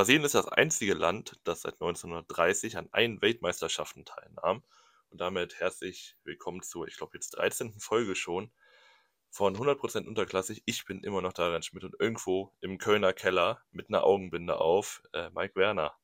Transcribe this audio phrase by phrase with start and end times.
[0.00, 4.64] Brasilien ist das einzige Land, das seit 1930 an allen Weltmeisterschaften teilnahm.
[5.10, 7.78] Und damit herzlich willkommen zur, ich glaube, jetzt 13.
[7.78, 8.50] Folge schon
[9.28, 10.62] von 100% unterklassig.
[10.64, 15.02] Ich bin immer noch Darian Schmidt und irgendwo im Kölner Keller mit einer Augenbinde auf,
[15.12, 15.94] äh, Mike Werner.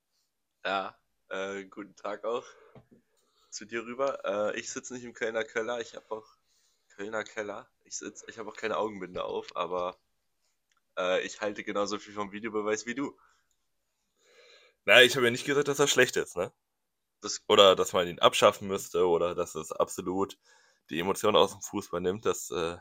[0.63, 0.95] Ja,
[1.31, 2.45] äh, guten Tag auch
[3.49, 4.19] zu dir rüber.
[4.27, 6.27] Äh, ich sitze nicht im Kölner Keller, ich habe auch
[6.91, 7.67] Kölner Keller.
[7.84, 9.97] Ich ich habe auch keine Augenbinde auf, aber
[10.98, 13.17] äh, ich halte genauso viel vom Videobeweis wie du.
[14.87, 16.53] Na, ich habe ja nicht gesagt, dass er schlecht ist, ne?
[17.21, 20.39] Das, oder dass man ihn abschaffen müsste oder dass es absolut
[20.91, 22.25] die Emotionen aus dem Fußball nimmt.
[22.25, 22.77] Das äh,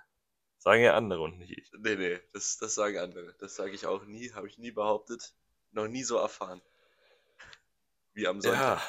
[0.60, 1.72] sagen ja andere und nicht ich.
[1.80, 3.34] Nee, nee, das, das sagen andere.
[3.40, 5.34] Das sage ich auch nie, habe ich nie behauptet.
[5.72, 6.62] Noch nie so erfahren.
[8.14, 8.82] Wie am Sonntag.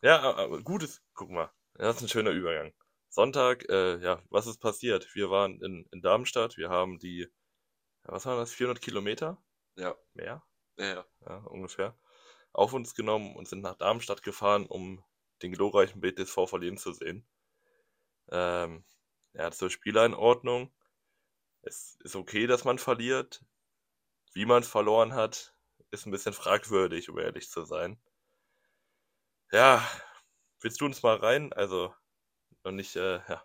[0.00, 1.52] Ja, ja aber gutes, guck mal.
[1.74, 2.72] Das ist ein schöner Übergang.
[3.10, 5.14] Sonntag, äh, ja, was ist passiert?
[5.14, 7.28] Wir waren in, in Darmstadt, wir haben die,
[8.04, 9.42] was waren das, 400 Kilometer?
[9.76, 9.94] Ja.
[10.14, 10.42] Mehr?
[10.78, 11.06] Ja, ja.
[11.26, 11.98] ja, ungefähr,
[12.52, 15.04] auf uns genommen und sind nach Darmstadt gefahren, um
[15.42, 17.26] den glorreichen BTSV verlieren zu sehen.
[18.30, 18.84] Ähm,
[19.34, 20.72] ja, zur Spieleinordnung.
[21.62, 23.44] Es ist okay, dass man verliert.
[24.34, 25.54] Wie man verloren hat,
[25.90, 28.00] ist ein bisschen fragwürdig, um ehrlich zu sein.
[29.50, 29.86] Ja,
[30.60, 31.52] willst du uns mal rein?
[31.52, 31.94] Also,
[32.64, 33.44] noch nicht, äh, ja.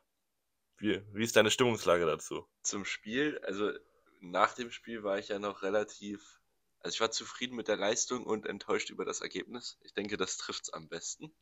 [0.78, 2.46] Wie, wie ist deine Stimmungslage dazu?
[2.62, 3.72] Zum Spiel, also
[4.20, 6.42] nach dem Spiel war ich ja noch relativ
[6.84, 9.78] also ich war zufrieden mit der Leistung und enttäuscht über das Ergebnis.
[9.82, 11.34] Ich denke, das trifft es am besten.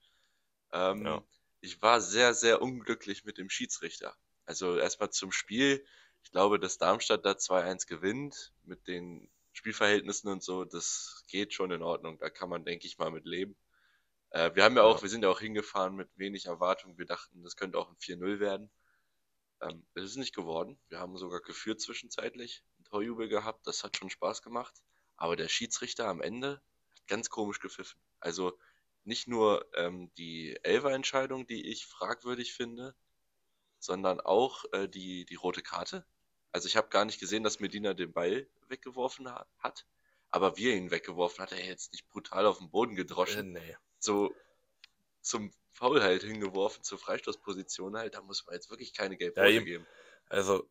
[0.72, 1.24] Ähm, ja.
[1.62, 4.16] Ich war sehr, sehr unglücklich mit dem Schiedsrichter.
[4.46, 5.84] Also erstmal zum Spiel.
[6.24, 10.64] Ich glaube, dass Darmstadt da 2-1 gewinnt mit den Spielverhältnissen und so.
[10.64, 12.20] Das geht schon in Ordnung.
[12.20, 13.58] Da kann man, denke ich mal, mit leben.
[14.30, 15.02] Äh, wir haben ja auch, ja.
[15.02, 17.00] wir sind ja auch hingefahren mit wenig Erwartung.
[17.00, 18.72] Wir dachten, das könnte auch ein 4-0 werden.
[19.62, 20.80] Ähm, es ist nicht geworden.
[20.90, 22.64] Wir haben sogar geführt zwischenzeitlich.
[22.80, 23.66] Ein Torjubel gehabt.
[23.66, 24.76] Das hat schon Spaß gemacht.
[25.22, 28.00] Aber der Schiedsrichter am Ende hat ganz komisch gepfiffen.
[28.20, 28.58] Also
[29.04, 32.96] nicht nur ähm, die Elfer-Entscheidung, die ich fragwürdig finde,
[33.78, 36.08] sondern auch äh, die, die rote Karte.
[36.52, 39.86] Also ich habe gar nicht gesehen, dass Medina den Ball weggeworfen ha hat,
[40.32, 43.56] aber wie er ihn weggeworfen hat, er jetzt nicht brutal auf den Boden gedroschen.
[43.56, 43.78] Äh, nee.
[44.00, 44.34] So
[45.22, 49.62] zum Foul halt hingeworfen, zur Freistoßposition halt, da muss man jetzt wirklich keine gelbe ja,
[49.62, 49.86] geben.
[50.30, 50.68] Also,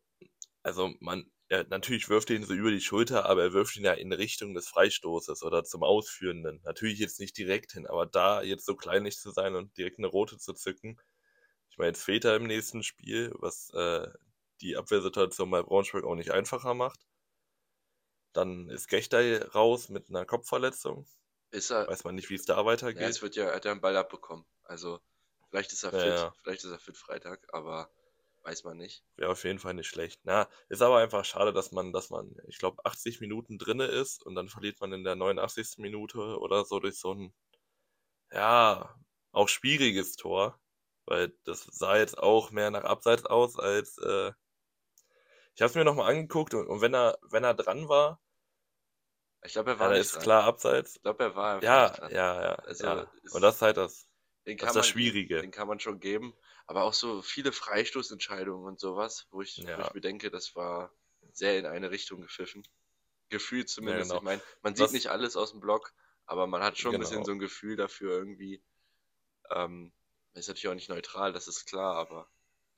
[0.61, 3.83] also man, ja, natürlich wirft er ihn so über die Schulter, aber er wirft ihn
[3.83, 6.61] ja in Richtung des Freistoßes oder zum Ausführenden.
[6.63, 10.07] Natürlich jetzt nicht direkt hin, aber da jetzt so kleinlich zu sein und direkt eine
[10.07, 10.97] rote zu zücken.
[11.69, 14.07] Ich meine, jetzt fehlt er im nächsten Spiel, was äh,
[14.61, 17.01] die Abwehrsituation bei Braunschweig auch nicht einfacher macht.
[18.31, 21.05] Dann ist Gechter raus mit einer Kopfverletzung.
[21.49, 23.01] Ist er, Weiß man nicht, wie es da weitergeht.
[23.01, 24.45] Ja, es wird ja, hat er einen Ball abbekommen.
[24.63, 25.01] Also,
[25.49, 26.33] vielleicht ist er fit, ja.
[26.41, 27.91] vielleicht ist er fit Freitag, aber
[28.43, 29.03] Weiß man nicht.
[29.17, 30.19] Wäre auf jeden Fall nicht schlecht.
[30.23, 34.23] Na, ist aber einfach schade, dass man, dass man, ich glaube, 80 Minuten drinne ist
[34.25, 35.77] und dann verliert man in der 89.
[35.77, 37.33] Minute oder so durch so ein,
[38.31, 38.95] ja,
[39.31, 40.59] auch schwieriges Tor.
[41.05, 44.31] Weil das sah jetzt auch mehr nach Abseits aus als, äh,
[45.55, 48.19] ich habe es mir nochmal angeguckt und, und, wenn er, wenn er dran war,
[49.43, 50.23] ich glaube, er war ja, nicht ist dran.
[50.23, 50.95] klar Abseits.
[50.95, 53.11] Ich glaube, er war ja, ja, ja, also ja.
[53.31, 54.07] Und das ist halt das,
[54.45, 55.41] den das, ist das Schwierige.
[55.41, 56.35] Den kann man schon geben
[56.71, 59.77] aber auch so viele Freistoßentscheidungen und sowas, wo ich, ja.
[59.77, 60.95] wo ich mir denke, das war
[61.33, 62.65] sehr in eine Richtung gepfiffen.
[63.27, 64.11] Gefühlt zumindest.
[64.11, 64.31] Ja, genau.
[64.31, 65.91] Ich meine, man sieht das, nicht alles aus dem Block,
[66.25, 66.99] aber man hat schon genau.
[66.99, 67.25] ein bisschen genau.
[67.25, 68.63] so ein Gefühl dafür irgendwie.
[69.49, 69.91] Ähm,
[70.31, 72.29] ist natürlich auch nicht neutral, das ist klar, aber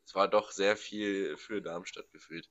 [0.07, 2.49] es war doch sehr viel für Darmstadt gefühlt.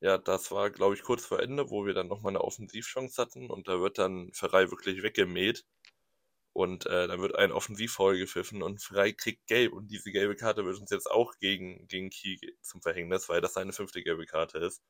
[0.00, 3.50] Ja, das war, glaube ich, kurz vor Ende, wo wir dann nochmal eine Offensivchance hatten
[3.50, 5.66] und da wird dann Ferrei wirklich weggemäht.
[6.58, 9.72] Und äh, dann wird ein Offensivfoul gepfiffen und Frei kriegt gelb.
[9.72, 13.54] Und diese gelbe Karte wird uns jetzt auch gegen, gegen Kiel zum Verhängnis, weil das
[13.54, 14.82] seine fünfte gelbe Karte ist.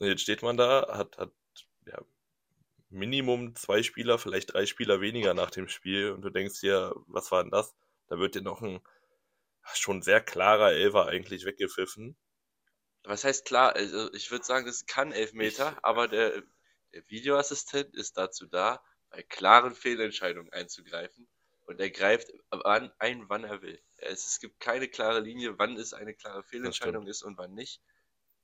[0.00, 1.30] Und jetzt steht man da, hat, hat
[1.86, 2.02] ja,
[2.88, 6.10] Minimum zwei Spieler, vielleicht drei Spieler weniger nach dem Spiel.
[6.10, 7.76] Und du denkst dir, was war denn das?
[8.08, 8.80] Da wird dir noch ein
[9.74, 12.16] schon sehr klarer Elfer eigentlich weggepfiffen.
[13.04, 13.76] Was heißt klar?
[13.76, 16.42] Also ich würde sagen, das kann Elfmeter, ich, aber der,
[16.92, 21.28] der Videoassistent ist dazu da, bei klaren Fehlentscheidungen einzugreifen.
[21.66, 23.80] Und er greift an, ein, wann er will.
[23.98, 27.80] Es, es gibt keine klare Linie, wann es eine klare Fehlentscheidung ist und wann nicht.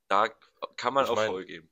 [0.06, 0.28] Da
[0.76, 1.68] kann man ich auch mein, faul geben.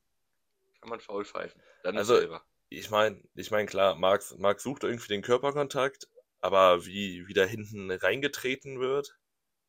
[0.81, 1.63] Kann man faul pfeifen.
[1.85, 2.45] Dann also, selber.
[2.69, 6.09] Ich meine, ich mein, klar, Marx, Marx sucht irgendwie den Körperkontakt,
[6.41, 9.17] aber wie, wie da hinten reingetreten wird,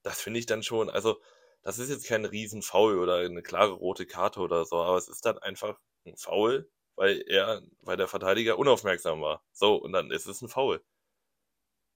[0.01, 1.21] das finde ich dann schon, also,
[1.62, 5.25] das ist jetzt kein Riesenfoul oder eine klare rote Karte oder so, aber es ist
[5.25, 9.41] dann einfach ein Foul, weil er, weil der Verteidiger unaufmerksam war.
[9.53, 10.83] So, und dann ist es ein Foul.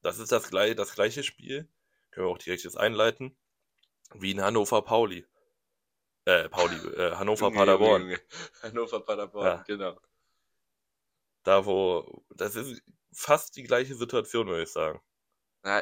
[0.01, 1.67] Das ist das, gleiche, das gleiche Spiel,
[2.11, 3.35] können wir auch direkt jetzt einleiten,
[4.13, 5.25] wie in Hannover Pauli.
[6.25, 8.15] Äh, Pauli, äh, Hannover Paderborn.
[8.61, 9.63] Hannover Paderborn, ja.
[9.67, 9.99] genau.
[11.43, 12.23] Da, wo.
[12.29, 15.01] Das ist fast die gleiche Situation, würde ich sagen.
[15.63, 15.81] Na,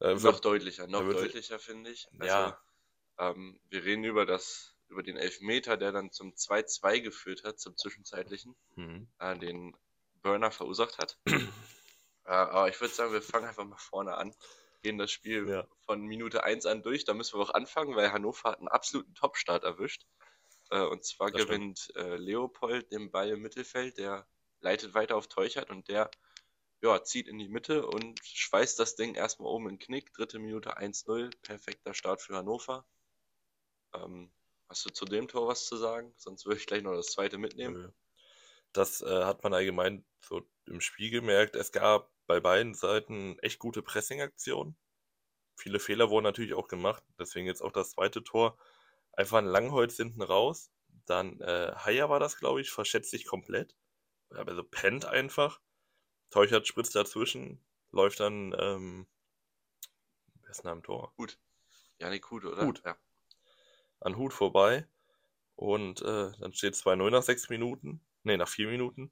[0.00, 2.06] äh, noch deutlicher, noch deutlicher, finde ich.
[2.18, 2.62] Also, ja.
[3.18, 7.76] Ähm, wir reden über das, über den Elfmeter, der dann zum 2-2 geführt hat, zum
[7.76, 9.08] zwischenzeitlichen, mhm.
[9.18, 9.76] äh, den
[10.22, 11.18] Burner verursacht hat.
[11.26, 14.34] äh, aber ich würde sagen, wir fangen einfach mal vorne an.
[14.82, 15.66] Gehen das Spiel ja.
[15.86, 17.04] von Minute 1 an durch.
[17.04, 20.06] Da müssen wir auch anfangen, weil Hannover hat einen absoluten Topstart erwischt.
[20.70, 24.26] Äh, und zwar das gewinnt äh, Leopold den Ball im Mittelfeld, der
[24.60, 26.10] leitet weiter auf Teuchert und der
[26.80, 30.12] ja, zieht in die Mitte und schweißt das Ding erstmal oben in den Knick.
[30.12, 31.32] Dritte Minute 1-0.
[31.42, 32.86] Perfekter Start für Hannover.
[33.94, 34.30] Ähm,
[34.68, 36.12] hast du zu dem Tor was zu sagen?
[36.16, 37.92] Sonst würde ich gleich noch das zweite mitnehmen.
[38.72, 41.56] Das äh, hat man allgemein so im Spiel gemerkt.
[41.56, 44.76] Es gab bei beiden Seiten echt gute Pressing-Aktionen.
[45.56, 47.02] Viele Fehler wurden natürlich auch gemacht.
[47.18, 48.58] Deswegen jetzt auch das zweite Tor.
[49.12, 50.70] Einfach ein Langholz hinten raus.
[51.06, 53.74] Dann äh, Haier war das, glaube ich, verschätzt sich komplett.
[54.30, 55.60] Also pennt einfach.
[56.30, 59.06] Teuchert spritzt dazwischen, läuft dann, ähm,
[60.42, 61.14] wer ist denn am Tor?
[61.16, 61.38] Hut.
[61.98, 62.66] Janik Hut, oder?
[62.66, 62.82] Hut.
[62.84, 62.98] Ja.
[64.00, 64.86] An Hut vorbei.
[65.56, 68.00] Und äh, dann steht 2-0 nach 6 Minuten.
[68.22, 69.10] Ne, nach 4 Minuten.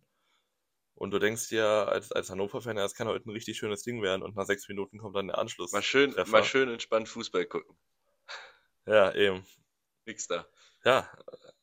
[0.95, 4.23] Und du denkst dir als, als Hannover-Fan, das kann heute ein richtig schönes Ding werden.
[4.23, 5.73] Und nach 6 Minuten kommt dann der Anschluss.
[5.73, 7.77] Mal schön, mal schön entspannt Fußball gucken.
[8.89, 9.45] Ja, eben.
[10.05, 10.47] Nix da.
[10.85, 11.11] Ja,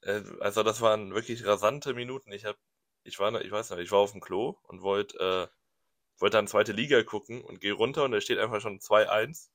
[0.02, 2.34] äh, also das waren wirklich rasante Minuten.
[2.34, 2.58] Ich habe
[3.06, 5.48] ich war, ich weiß nicht, ich war auf dem Klo und wollte äh,
[6.20, 9.50] wollt dann zweite Liga gucken und gehe runter und da steht einfach schon 2-1.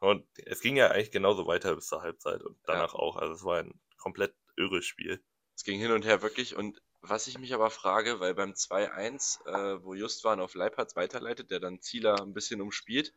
[0.00, 2.98] Und es ging ja eigentlich genauso weiter bis zur Halbzeit und danach ja.
[2.98, 3.16] auch.
[3.16, 5.22] Also es war ein komplett irres Spiel.
[5.54, 6.56] Es ging hin und her wirklich.
[6.56, 11.50] Und was ich mich aber frage, weil beim 2-1, äh, wo Justwan auf Leiphardt weiterleitet,
[11.50, 13.12] der dann Zieler ein bisschen umspielt,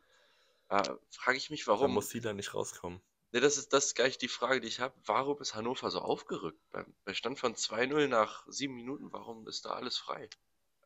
[0.68, 1.88] äh, frage ich mich, warum.
[1.88, 3.00] Da muss Zieler nicht rauskommen.
[3.32, 4.94] Ne, das ist das ist gleich die Frage, die ich habe.
[5.06, 6.60] Warum ist Hannover so aufgerückt?
[6.70, 10.28] Beim, bei Stand von 2-0 nach sieben Minuten, warum ist da alles frei?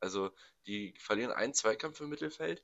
[0.01, 0.31] Also,
[0.67, 2.63] die verlieren einen Zweikampf im Mittelfeld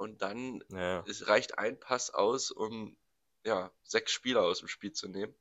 [0.00, 1.04] und dann ja.
[1.06, 2.96] es reicht ein Pass aus, um
[3.44, 5.34] ja, sechs Spieler aus dem Spiel zu nehmen.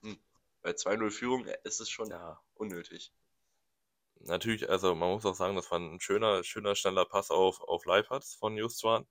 [0.00, 0.18] Hm.
[0.62, 2.40] Bei 2-0 Führung ist es schon ja.
[2.54, 3.12] unnötig.
[4.20, 7.84] Natürlich, also man muss auch sagen, das war ein schöner, schöner, schneller Pass auf, auf
[7.84, 9.06] Leipzig von Justwan.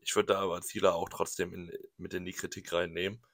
[0.00, 3.24] Ich würde da aber Zieler auch trotzdem in, mit in die Kritik reinnehmen.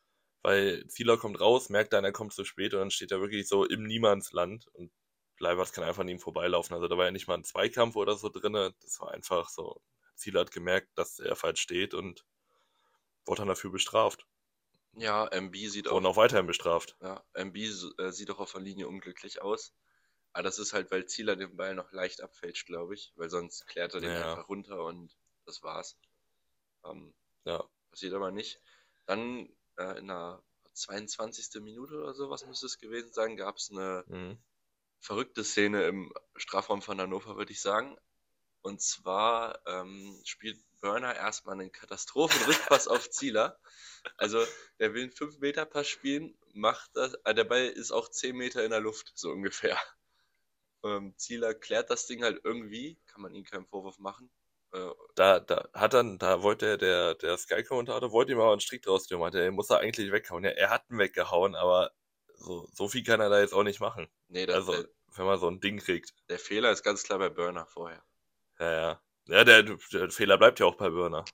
[0.42, 3.48] Weil Zieler kommt raus, merkt dann, er kommt zu spät und dann steht er wirklich
[3.48, 4.92] so im Niemandsland und
[5.40, 6.74] Leibert kann einfach an ihm vorbeilaufen.
[6.74, 8.52] Also da war ja nicht mal ein Zweikampf oder so drin.
[8.52, 9.82] Das war einfach so.
[10.14, 12.25] Zieler hat gemerkt, dass er falsch steht und
[13.25, 14.26] wurde dann dafür bestraft.
[14.94, 15.97] Ja, MB sieht auch.
[15.97, 16.97] Und auch weiterhin bestraft.
[17.00, 19.73] Ja, MB äh, sieht auch auf der Linie unglücklich aus.
[20.32, 23.12] Aber das ist halt, weil Zieler den Ball noch leicht abfälscht, glaube ich.
[23.17, 24.32] Weil sonst klärt er den ja.
[24.32, 25.17] einfach runter und
[25.47, 25.97] das war's.
[26.85, 27.65] Ähm, ja.
[27.91, 28.61] Passiert aber nicht.
[29.06, 30.43] Dann äh, in der
[30.75, 31.62] 22.
[31.62, 34.38] Minute oder so, was müsste es gewesen sein, gab es eine mhm.
[35.00, 37.97] verrückte Szene im Strafraum von Hannover, würde ich sagen.
[38.62, 43.59] Und zwar ähm, spielt Burner erstmal einen Katastrophenrückpass auf Zieler.
[44.17, 44.44] Also
[44.79, 48.70] der will einen 5-Meter-Pass spielen, macht das, äh, der Ball ist auch 10 Meter in
[48.70, 49.79] der Luft, so ungefähr.
[50.85, 54.31] Ähm, Zieler klärt das Ding halt irgendwie, kann man ihm keinen Vorwurf machen.
[54.73, 58.82] Äh, da, da hat dann, da wollte der, der Sky-Kommentator, wollte ihm aber einen Strick
[58.82, 60.44] draus tun, meinte, er muss er eigentlich weghauen.
[60.44, 61.93] Ja, er hat ihn weggehauen, aber
[62.34, 64.08] so, so viel kann er da jetzt auch nicht machen.
[64.29, 66.15] Nee, das, also, der, wenn man so ein Ding kriegt.
[66.29, 68.03] Der Fehler ist ganz klar bei Burner vorher.
[68.62, 69.02] Ja, ja.
[69.26, 71.24] Ja, der, der Fehler bleibt ja auch bei Burner.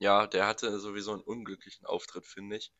[0.00, 2.72] Ja, der hatte sowieso einen unglücklichen Auftritt, finde ich.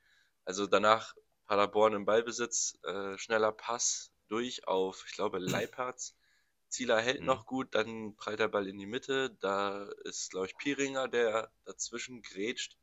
[0.44, 1.14] Also danach
[1.46, 6.14] Paderborn im Ballbesitz, äh, schneller Pass durch auf, ich glaube, Leipertz.
[6.68, 7.26] Zieler hält mhm.
[7.26, 9.30] noch gut, dann prallt der Ball in die Mitte.
[9.40, 12.76] Da ist, glaube ich, Piringer, der dazwischen grätscht.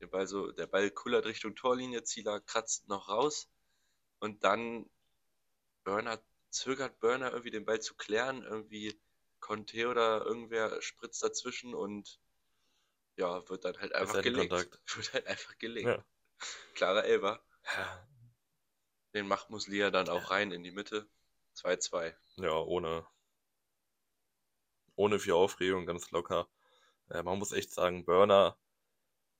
[0.00, 3.48] Der Ball, so, der Ball kullert Richtung Torlinie, Zieler kratzt noch raus.
[4.18, 4.90] Und dann
[5.84, 6.20] Burner,
[6.50, 8.42] zögert Burner irgendwie den Ball zu klären.
[8.42, 9.00] Irgendwie
[9.42, 12.18] Conte oder irgendwer spritzt dazwischen und
[13.16, 14.50] ja, wird dann halt einfach gelegt.
[14.50, 14.82] Kontakt.
[14.96, 15.86] Wird halt einfach gelegt.
[15.86, 16.02] Ja.
[16.74, 17.44] Klarer Elber.
[17.76, 18.08] Ja.
[19.12, 21.06] Den macht Muslia dann auch rein in die Mitte.
[21.54, 22.14] 2-2.
[22.36, 23.06] Ja, ohne,
[24.94, 26.48] ohne viel Aufregung, ganz locker.
[27.10, 28.56] Äh, man muss echt sagen, Burner,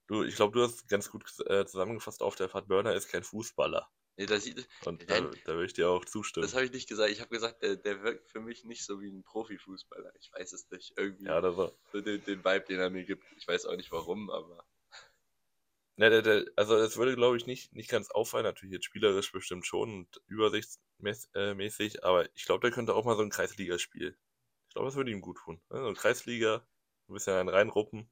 [0.09, 3.25] du, ich glaube, du hast ganz gut äh, zusammengefasst auf der Fahrt, Burner ist kein
[3.25, 3.91] Fußballer.
[4.23, 6.47] Nee, das sieht, Und da, da will ich dir auch zustimmen.
[6.47, 7.11] Das habe ich nicht gesagt.
[7.11, 10.13] Ich habe gesagt, der, der wirkt für mich nicht so wie ein Profifußballer.
[10.21, 10.93] Ich weiß es nicht.
[10.97, 11.73] Irgendwie ja, das war.
[11.93, 13.25] So den, den Vibe, den er mir gibt.
[13.37, 14.65] Ich weiß auch nicht warum, aber.
[15.97, 19.33] Ne, der, der, also es würde, glaube ich, nicht, nicht ganz auffallen, natürlich jetzt spielerisch
[19.33, 24.17] bestimmt schon und übersichtsmäßig, äh, aber ich glaube, der könnte auch mal so ein Kreisligaspiel.
[24.69, 25.61] Ich glaube, das würde ihm gut tun.
[25.69, 25.81] Ne?
[25.81, 26.65] So ein Kreisliga,
[27.09, 28.09] ein bisschen einen reinruppen.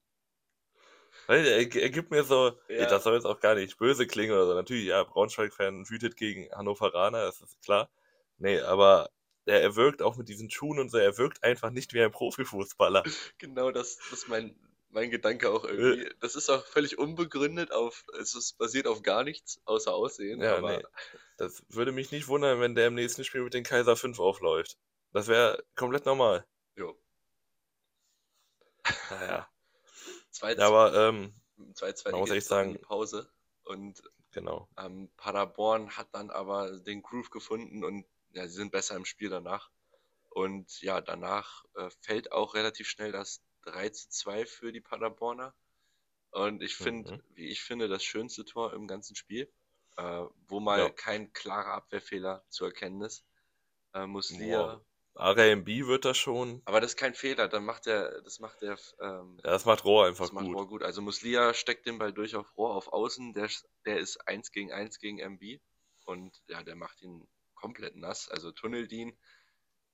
[1.31, 2.87] Weil er, er gibt mir so, ja.
[2.87, 4.55] das soll jetzt auch gar nicht böse klingen oder so.
[4.55, 7.89] Natürlich, ja, Braunschweig-Fan wütet gegen Hannoveraner, das ist klar.
[8.39, 9.11] Nee, aber
[9.45, 12.11] er, er wirkt auch mit diesen Schuhen und so, er wirkt einfach nicht wie ein
[12.11, 13.05] Profifußballer.
[13.39, 14.57] Genau, das, das ist mein,
[14.89, 16.07] mein Gedanke auch irgendwie.
[16.07, 16.15] Äh.
[16.19, 20.41] Das ist auch völlig unbegründet auf, es ist basiert auf gar nichts außer Aussehen.
[20.41, 20.79] Ja, aber...
[20.79, 20.85] nee.
[21.37, 24.79] Das würde mich nicht wundern, wenn der im nächsten Spiel mit den Kaiser 5 aufläuft.
[25.13, 26.45] Das wäre komplett normal.
[26.75, 26.99] Jo.
[29.11, 29.49] Naja.
[30.40, 31.35] 2 aber, ähm,
[31.75, 33.30] 2 2 man muss echt sagen, Pause.
[33.64, 34.68] Und genau.
[34.78, 39.28] Ähm, Paderborn hat dann aber den Groove gefunden und ja, sie sind besser im Spiel
[39.28, 39.70] danach.
[40.30, 45.54] Und ja, danach äh, fällt auch relativ schnell das 3 zu 2 für die Paderborner.
[46.30, 47.23] Und ich finde, mhm.
[47.35, 49.52] wie ich finde, das schönste Tor im ganzen Spiel,
[49.97, 50.90] äh, wo mal ja.
[50.90, 53.25] kein klarer Abwehrfehler zu erkennen ist.
[53.92, 54.80] Äh, Muslia.
[55.21, 56.62] RMB wird das schon.
[56.65, 58.79] Aber das ist kein Fehler, dann macht der, das macht der.
[59.00, 60.43] Ähm, ja, das macht Rohr einfach das gut.
[60.43, 60.83] Macht Rohr gut.
[60.83, 63.49] Also Muslia steckt den Ball durch auf Rohr auf Außen, der,
[63.85, 65.61] der ist 1 gegen 1 gegen MB
[66.05, 68.29] und ja, der macht ihn komplett nass.
[68.29, 69.17] Also Tunneldien.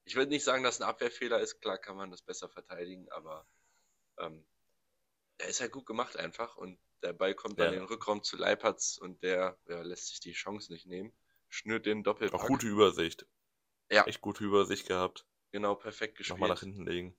[0.04, 3.44] Ich würde nicht sagen, dass ein Abwehrfehler ist, klar kann man das besser verteidigen, aber
[4.18, 4.44] ähm,
[5.40, 7.72] der ist halt gut gemacht einfach und der Ball kommt dann ja.
[7.72, 11.12] in den Rückraum zu Leipertz und der ja, lässt sich die Chance nicht nehmen.
[11.48, 12.40] Schnürt den Doppelpack.
[12.40, 13.26] Auch gute Übersicht.
[13.90, 14.04] Ja.
[14.04, 15.26] Echt gute Übersicht gehabt.
[15.52, 16.38] Genau, perfekt gespielt.
[16.38, 17.16] Nochmal nach hinten legen.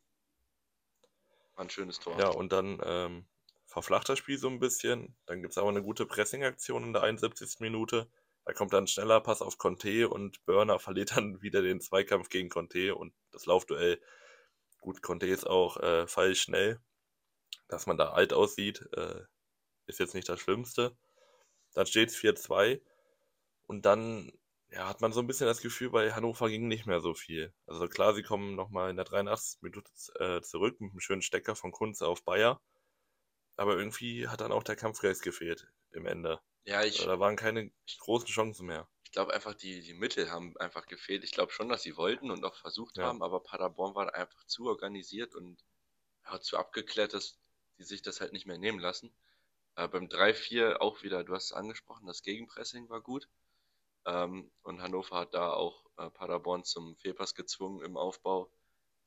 [1.55, 2.19] War ein schönes Tor.
[2.19, 3.25] Ja, und dann ähm,
[3.65, 5.15] verflacht das Spiel so ein bisschen.
[5.25, 7.59] Dann gibt es aber eine gute Pressing-Aktion in der 71.
[7.59, 8.09] Minute.
[8.45, 12.29] Da kommt dann ein schneller Pass auf Conte und Burner verliert dann wieder den Zweikampf
[12.29, 14.01] gegen Conte und das Laufduell.
[14.79, 16.79] Gut, Conte ist auch äh, falsch schnell.
[17.67, 19.21] Dass man da alt aussieht, äh,
[19.87, 20.95] ist jetzt nicht das Schlimmste.
[21.73, 22.81] Dann steht es 4-2
[23.65, 24.31] und dann
[24.69, 27.53] ja, hat man so ein bisschen das Gefühl, bei Hannover ging nicht mehr so viel.
[27.65, 29.61] Also klar, sie kommen nochmal in der 83.
[29.61, 32.61] Minute äh, zurück mit einem schönen Stecker von Kunze auf Bayer.
[33.55, 36.39] Aber irgendwie hat dann auch der Kampfgeist gefehlt im Ende.
[36.65, 36.99] Ja, ich.
[36.99, 38.87] Also da waren keine großen Chancen mehr.
[39.03, 41.23] Ich glaube einfach, die, die Mittel haben einfach gefehlt.
[41.23, 43.05] Ich glaube schon, dass sie wollten und auch versucht ja.
[43.05, 45.63] haben, aber Paderborn war einfach zu organisiert und
[46.25, 47.39] ja, zu abgeklärt, dass
[47.79, 49.13] die sich das halt nicht mehr nehmen lassen.
[49.75, 53.29] Äh, beim 3-4 auch wieder, du hast es angesprochen, das Gegenpressing war gut.
[54.07, 58.49] Ähm, und Hannover hat da auch äh, Paderborn zum Fehlpass gezwungen im Aufbau,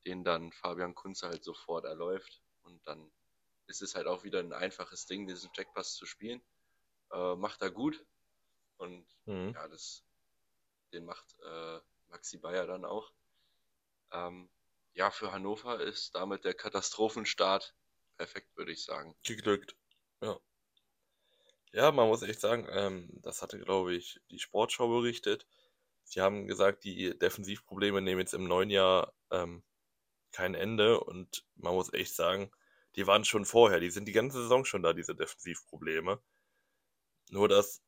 [0.05, 2.41] den dann Fabian Kunze halt sofort erläuft.
[2.61, 3.11] Und dann
[3.65, 6.41] ist es halt auch wieder ein einfaches Ding, diesen Checkpass zu spielen.
[7.11, 8.05] Äh, macht er gut.
[8.77, 9.53] Und mhm.
[9.55, 10.03] ja, das,
[10.93, 11.79] den macht äh,
[12.09, 13.11] Maxi Bayer dann auch.
[14.11, 14.49] Ähm,
[14.93, 17.73] ja, für Hannover ist damit der Katastrophenstart
[18.17, 19.15] perfekt, würde ich sagen.
[19.23, 19.75] Geglückt.
[20.21, 20.39] Ja.
[21.73, 25.47] Ja, man muss echt sagen, ähm, das hatte, glaube ich, die Sportschau berichtet.
[26.03, 29.63] Sie haben gesagt, die Defensivprobleme nehmen jetzt im neuen Jahr ähm,
[30.33, 32.51] kein Ende und man muss echt sagen,
[32.95, 36.21] die waren schon vorher, die sind die ganze Saison schon da, diese Defensivprobleme.
[37.31, 37.81] Nur, dass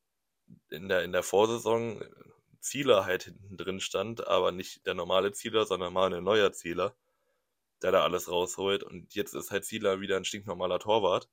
[0.69, 2.03] in der, in der Vorsaison
[2.61, 6.95] Zieler halt hinten drin stand, aber nicht der normale Zieler, sondern mal ein neuer Zieler,
[7.81, 8.83] der da alles rausholt.
[8.83, 11.29] Und jetzt ist halt Zieler wieder ein stinknormaler Torwart.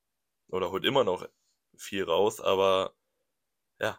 [0.49, 1.28] Oder holt immer noch
[1.81, 2.95] viel raus, aber
[3.79, 3.99] ja.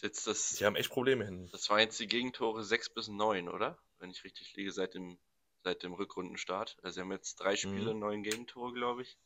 [0.00, 1.48] Jetzt das, Sie haben echt Probleme hin.
[1.52, 3.78] Das waren jetzt die Gegentore 6 bis 9, oder?
[3.98, 5.18] Wenn ich richtig liege, seit dem,
[5.62, 6.76] seit dem Rückrundenstart.
[6.82, 8.00] Also sie haben jetzt drei Spiele, mhm.
[8.00, 9.16] neun Gegentore, glaube ich.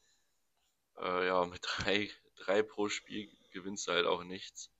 [0.98, 4.70] Äh, ja, mit drei, drei pro Spiel gewinnst du halt auch nichts.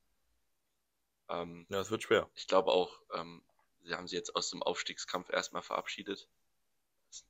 [1.29, 2.29] Ähm, ja, es wird schwer.
[2.35, 3.43] Ich glaube auch, ähm,
[3.83, 6.29] sie haben sie jetzt aus dem Aufstiegskampf erstmal verabschiedet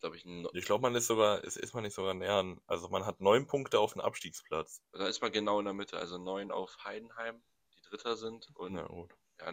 [0.01, 2.61] glaube ich, ich glaube, man ist sogar, ist, ist man nicht sogar näher an.
[2.67, 4.83] Also man hat neun Punkte auf dem Abstiegsplatz.
[4.93, 7.43] Da ist man genau in der Mitte, also neun auf Heidenheim,
[7.75, 8.49] die Dritter sind.
[8.55, 9.15] Und Na gut.
[9.41, 9.53] Ja,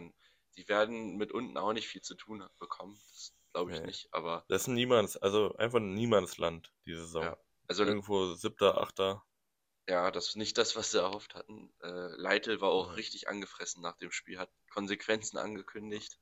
[0.56, 2.98] die werden mit unten auch nicht viel zu tun bekommen.
[3.10, 3.86] Das glaube ich nee.
[3.86, 4.44] nicht, aber.
[4.48, 7.22] Das ist ein Niemands, also einfach ein Niemandsland, diese Saison.
[7.24, 7.38] Ja,
[7.68, 9.24] also irgendwo siebter, achter.
[9.88, 11.72] Ja, das ist nicht das, was sie erhofft hatten.
[11.82, 12.94] Äh, Leitl war auch ja.
[12.94, 16.18] richtig angefressen nach dem Spiel, hat Konsequenzen angekündigt,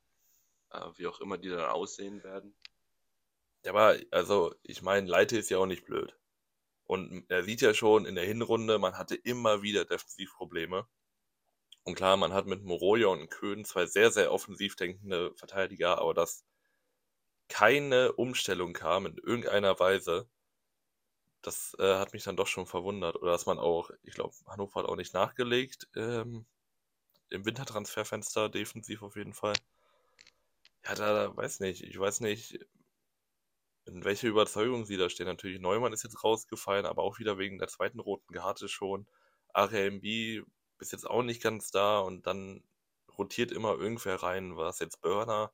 [0.71, 2.57] äh, wie auch immer die dann aussehen werden.
[3.65, 6.17] Ja, aber, also, ich meine, Leite ist ja auch nicht blöd.
[6.85, 10.87] Und er sieht ja schon in der Hinrunde, man hatte immer wieder Defensivprobleme.
[11.85, 16.15] Und klar, man hat mit Moroja und Köhn zwei sehr, sehr offensiv denkende Verteidiger, aber
[16.15, 16.45] dass
[17.49, 20.29] keine Umstellung kam in irgendeiner Weise,
[21.43, 23.17] das äh, hat mich dann doch schon verwundert.
[23.17, 26.47] Oder dass man auch, ich glaube, Hannover hat auch nicht nachgelegt ähm,
[27.31, 29.55] im Wintertransferfenster, defensiv auf jeden Fall.
[30.85, 32.59] Ja, da, da weiß nicht, ich weiß nicht,
[33.87, 35.27] in welcher Überzeugung sie da stehen.
[35.27, 39.07] Natürlich, Neumann ist jetzt rausgefallen, aber auch wieder wegen der zweiten roten Karte schon.
[39.57, 40.05] RMB
[40.79, 42.65] ist jetzt auch nicht ganz da und dann
[43.19, 44.57] rotiert immer irgendwer rein.
[44.57, 45.53] War es jetzt Burner?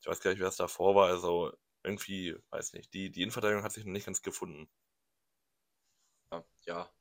[0.00, 1.08] Ich weiß gar nicht, wer es davor war.
[1.08, 4.68] Also irgendwie, weiß nicht, die, die Innenverteidigung hat sich noch nicht ganz gefunden.
[6.32, 6.92] Ja, ja.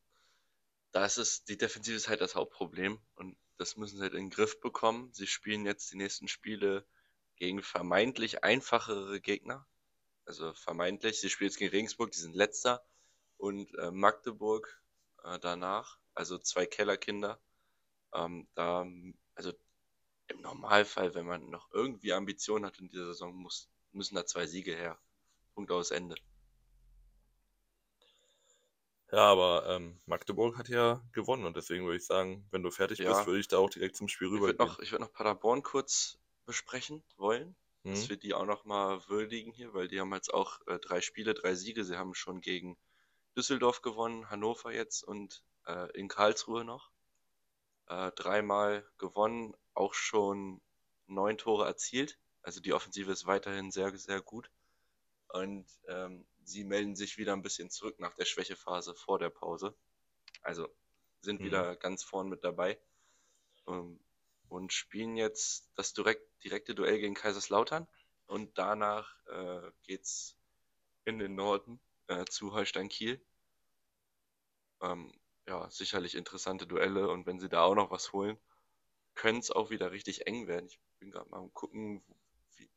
[0.91, 4.25] Da ist es, die Defensive ist halt das Hauptproblem und das müssen sie halt in
[4.25, 5.11] den Griff bekommen.
[5.13, 6.85] Sie spielen jetzt die nächsten Spiele
[7.37, 9.65] gegen vermeintlich einfachere Gegner.
[10.25, 12.83] Also vermeintlich, sie spielen jetzt gegen Regensburg, die sind letzter.
[13.37, 14.81] Und äh, Magdeburg
[15.23, 17.39] äh, danach, also zwei Kellerkinder.
[18.13, 18.85] Ähm, da,
[19.35, 19.53] also
[20.27, 24.45] im Normalfall, wenn man noch irgendwie Ambitionen hat in dieser Saison, muss, müssen da zwei
[24.45, 24.97] Siege her.
[25.55, 26.15] Punkt aus Ende.
[29.11, 32.97] Ja, aber ähm, Magdeburg hat ja gewonnen und deswegen würde ich sagen, wenn du fertig
[32.97, 33.13] ja.
[33.13, 34.49] bist, würde ich da auch direkt zum Spiel rüber.
[34.49, 37.91] Ich würde noch, würd noch Paderborn kurz besprechen wollen, hm.
[37.91, 41.01] dass wir die auch noch mal würdigen hier, weil die haben jetzt auch äh, drei
[41.01, 41.83] Spiele, drei Siege.
[41.83, 42.77] Sie haben schon gegen
[43.35, 46.91] Düsseldorf gewonnen, Hannover jetzt und äh, in Karlsruhe noch.
[47.87, 50.61] Äh, dreimal gewonnen, auch schon
[51.07, 52.17] neun Tore erzielt.
[52.41, 54.49] Also die Offensive ist weiterhin sehr, sehr gut.
[55.29, 59.75] Und ähm, sie melden sich wieder ein bisschen zurück nach der Schwächephase vor der Pause.
[60.41, 60.69] Also
[61.21, 61.45] sind mhm.
[61.45, 62.79] wieder ganz vorn mit dabei.
[63.67, 63.99] Ähm,
[64.49, 67.87] und spielen jetzt das direkt, direkte Duell gegen Kaiserslautern.
[68.25, 70.37] Und danach äh, geht's
[71.05, 73.23] in den Norden äh, zu Holstein Kiel.
[74.81, 75.13] Ähm,
[75.47, 78.37] ja, sicherlich interessante Duelle und wenn sie da auch noch was holen,
[79.15, 80.67] können es auch wieder richtig eng werden.
[80.67, 82.03] Ich bin gerade mal am gucken,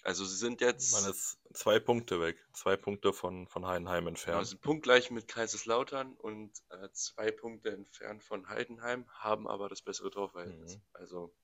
[0.02, 0.92] also sie sind jetzt.
[0.92, 2.36] Man ist zwei Punkte weg.
[2.52, 4.38] Zwei Punkte von, von Heidenheim entfernt.
[4.38, 10.10] Also punktgleich mit Kaiserslautern und äh, zwei Punkte entfernt von Heidenheim, haben aber das bessere
[10.10, 10.76] Torverhältnis.
[10.76, 10.82] Mhm.
[10.92, 11.34] Also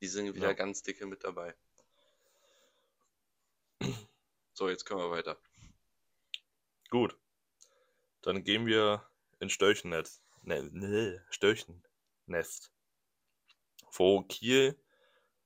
[0.00, 0.52] die sind wieder ja.
[0.52, 1.54] ganz dicke mit dabei.
[4.60, 5.38] So, jetzt können wir weiter.
[6.90, 7.16] Gut.
[8.20, 10.22] Dann gehen wir in Störchennetz.
[10.42, 12.70] Ne, ne, Störchennest.
[13.92, 14.78] Wo Kiel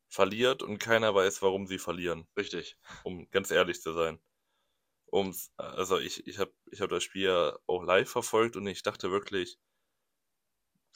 [0.08, 2.26] verliert und keiner weiß, warum sie verlieren.
[2.36, 2.76] Richtig.
[3.04, 4.20] Um ganz ehrlich zu sein.
[5.12, 8.82] Ums, also ich, ich habe ich hab das Spiel ja auch live verfolgt und ich
[8.82, 9.60] dachte wirklich,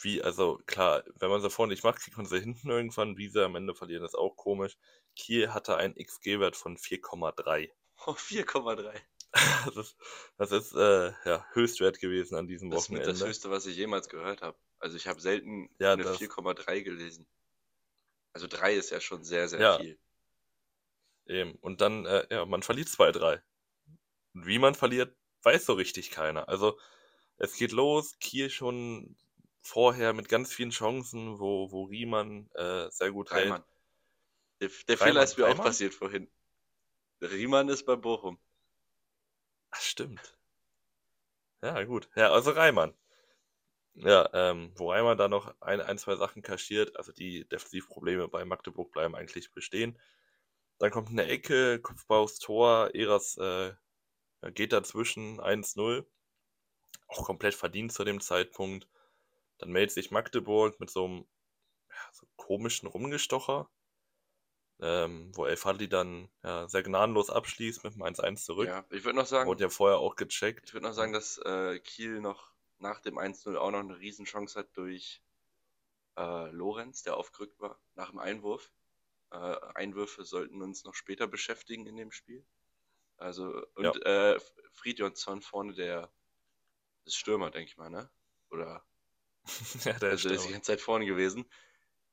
[0.01, 3.29] wie, also klar, wenn man sie vorne nicht macht, kriegt man sie hinten irgendwann, wie
[3.29, 4.77] sie am Ende verlieren, ist auch komisch.
[5.17, 7.71] Kiel hatte einen XG-Wert von 4,3.
[8.07, 8.93] Oh, 4,3.
[9.67, 9.97] das ist,
[10.39, 13.07] das ist äh, ja, Höchstwert gewesen an diesem Wochenende.
[13.07, 14.57] Das ist das Höchste, was ich jemals gehört habe.
[14.79, 17.27] Also ich habe selten ja, eine 4,3 gelesen.
[18.33, 19.79] Also 3 ist ja schon sehr, sehr ja.
[19.79, 19.99] viel.
[21.27, 21.57] Eben.
[21.57, 23.43] Und dann, äh, ja, man verliert 2-3.
[24.35, 26.49] Und wie man verliert, weiß so richtig keiner.
[26.49, 26.79] Also
[27.37, 29.17] es geht los, Kiel schon
[29.69, 33.63] vorher mit ganz vielen Chancen, wo, wo Riemann äh, sehr gut Reimann.
[34.61, 34.73] hält.
[34.73, 35.61] Der, der Fehler ist mir Reimann?
[35.61, 36.31] auch passiert vorhin.
[37.21, 38.39] Riemann ist bei Bochum.
[39.71, 40.39] Ach, stimmt.
[41.63, 42.09] Ja, gut.
[42.17, 42.95] Ja, also Reimann.
[43.95, 48.45] Ja, ähm, wo Reimann da noch ein, ein, zwei Sachen kaschiert, also die Defensivprobleme bei
[48.45, 49.99] Magdeburg bleiben eigentlich bestehen.
[50.79, 53.73] Dann kommt eine Ecke, Kopfbau aufs Tor, Eras äh,
[54.55, 56.07] geht dazwischen, 1-0.
[57.09, 58.87] Auch komplett verdient zu dem Zeitpunkt.
[59.59, 61.27] Dann meldet sich Magdeburg mit so einem
[61.91, 63.71] ja, so komischen Rumgestocher
[64.81, 68.69] ähm, wo El Fadli dann ja, sehr gnadenlos abschließt mit dem 1-1 zurück.
[68.69, 69.49] Ja, ich würde noch sagen.
[69.49, 70.67] Wurde ja vorher auch gecheckt.
[70.67, 74.59] Ich würde noch sagen, dass äh, Kiel noch nach dem 1-0 auch noch eine Riesenchance
[74.59, 75.21] hat durch
[76.17, 78.71] äh, Lorenz, der aufgerückt war, nach dem Einwurf.
[79.31, 79.37] Äh,
[79.75, 82.45] Einwürfe sollten uns noch später beschäftigen in dem Spiel.
[83.17, 84.35] Also, und ja.
[84.35, 84.41] äh,
[84.75, 86.09] Friedjonsson vorne, der
[87.05, 88.09] ist Stürmer, denke ich mal, ne?
[88.51, 88.85] Oder?
[89.85, 91.47] ja, der also, ist die ganze Zeit vorne gewesen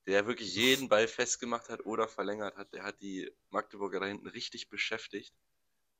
[0.08, 2.74] der wirklich jeden Ball festgemacht hat oder verlängert hat.
[2.74, 5.34] Der hat die Magdeburger da hinten richtig beschäftigt.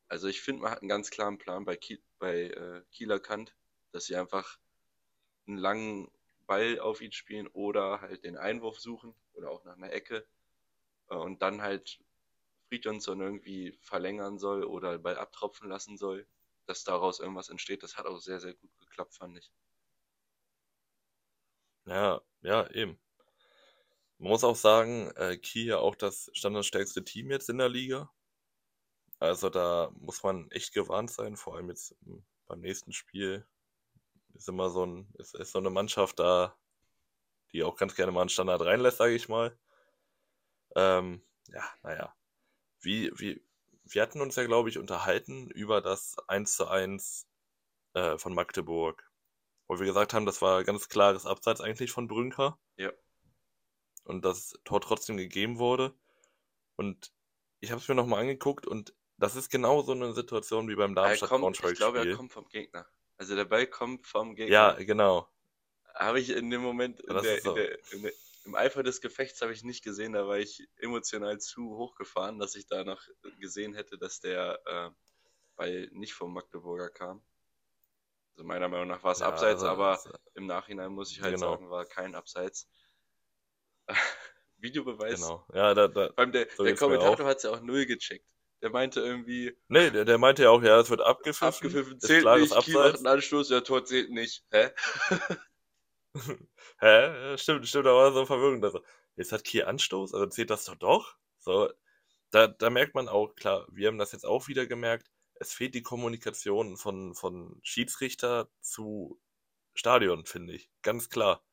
[0.08, 3.56] Also ich finde, man hat einen ganz klaren Plan bei, Kiel, bei äh, Kieler Kant,
[3.92, 4.60] dass sie einfach
[5.48, 6.12] einen langen
[6.46, 10.28] Ball auf ihn spielen oder halt den Einwurf suchen oder auch nach einer Ecke
[11.10, 12.00] äh, und dann halt
[12.70, 16.28] Friedjonsson irgendwie verlängern soll oder den Ball abtropfen lassen soll,
[16.68, 17.82] dass daraus irgendwas entsteht.
[17.82, 19.52] Das hat auch sehr, sehr gut geklappt, fand ich.
[21.86, 23.00] Ja, ja, eben.
[24.18, 28.12] Man muss auch sagen, äh, Kiel ja auch das standardstärkste Team jetzt in der Liga.
[29.20, 31.96] Also da muss man echt gewarnt sein, vor allem jetzt
[32.48, 33.46] beim nächsten Spiel
[34.36, 36.58] ist immer so ein, ist, ist so eine Mannschaft da,
[37.52, 39.58] die auch ganz gerne mal einen Standard reinlässt, sage ich mal.
[40.76, 42.14] Ähm, ja, naja.
[42.82, 43.44] Wie, wie,
[43.86, 47.28] wir hatten uns ja, glaube ich, unterhalten über das 1 zu 1
[47.94, 49.10] äh, von Magdeburg.
[49.68, 52.60] Wo wir gesagt haben, das war ganz klares Abseits eigentlich von Brünker.
[52.78, 52.92] Ja
[54.06, 55.94] und das Tor trotzdem gegeben wurde.
[56.76, 57.12] Und
[57.60, 60.96] ich habe es mir nochmal angeguckt und das ist genau so eine Situation wie beim
[60.96, 61.72] Darmstadt-Braunschweig-Spiel.
[61.72, 62.86] Ich glaube, er kommt vom Gegner.
[63.18, 64.54] Also der Ball kommt vom Gegner.
[64.54, 65.28] Ja, genau.
[65.94, 67.52] Habe ich in dem Moment, in der, so.
[67.52, 70.68] in der, in der, im Eifer des Gefechts habe ich nicht gesehen, da war ich
[70.78, 73.02] emotional zu hochgefahren, dass ich da noch
[73.40, 74.90] gesehen hätte, dass der äh,
[75.56, 77.24] Ball nicht vom Magdeburger kam.
[78.36, 79.98] Also meiner Meinung nach war es ja, abseits, also, aber
[80.34, 81.52] im Nachhinein muss ich halt genau.
[81.52, 82.68] sagen, war kein Abseits.
[84.58, 85.22] Videobeweis.
[85.22, 85.46] Genau.
[85.54, 88.30] Ja, da, da, Vor allem der, so der Kommentator hat es ja auch null gecheckt.
[88.62, 91.48] Der meinte irgendwie, Nee, der, der meinte ja auch, ja, es wird abgepfiffen.
[91.48, 93.06] abgepfiffen, ist zählt klares nicht, Kiel macht Abseits.
[93.06, 94.44] einen Anstoß, ja, Tor zählt nicht.
[94.52, 94.72] Hä?
[96.80, 97.38] Hä?
[97.38, 98.66] Stimmt, stimmt, da war so verwirrend.
[98.66, 98.82] Also,
[99.16, 101.16] jetzt hat Kiel Anstoß, also zählt das doch doch?
[101.38, 101.70] So,
[102.32, 105.76] da, da merkt man auch, klar, wir haben das jetzt auch wieder gemerkt, es fehlt
[105.76, 109.20] die Kommunikation von, von Schiedsrichter zu
[109.74, 110.72] Stadion, finde ich.
[110.82, 111.44] Ganz klar.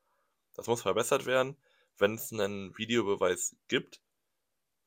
[0.55, 1.57] Das muss verbessert werden.
[1.97, 4.01] Wenn es einen Videobeweis gibt,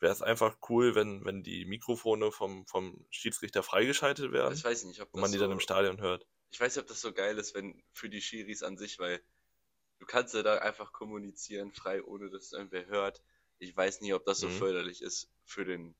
[0.00, 4.84] wäre es einfach cool, wenn, wenn die Mikrofone vom, vom Schiedsrichter freigeschaltet werden Ich weiß
[4.84, 6.26] nicht, ob man die so, dann im Stadion hört.
[6.50, 9.20] ich weiß nicht, ob das so geil ist, wenn für die Schiris an sich, weil
[9.98, 13.22] du kannst ja da einfach kommunizieren, frei, ohne dass es irgendwer hört.
[13.58, 14.52] Ich weiß nie, ob das so Mhm.
[14.52, 15.96] förderlich ist für den.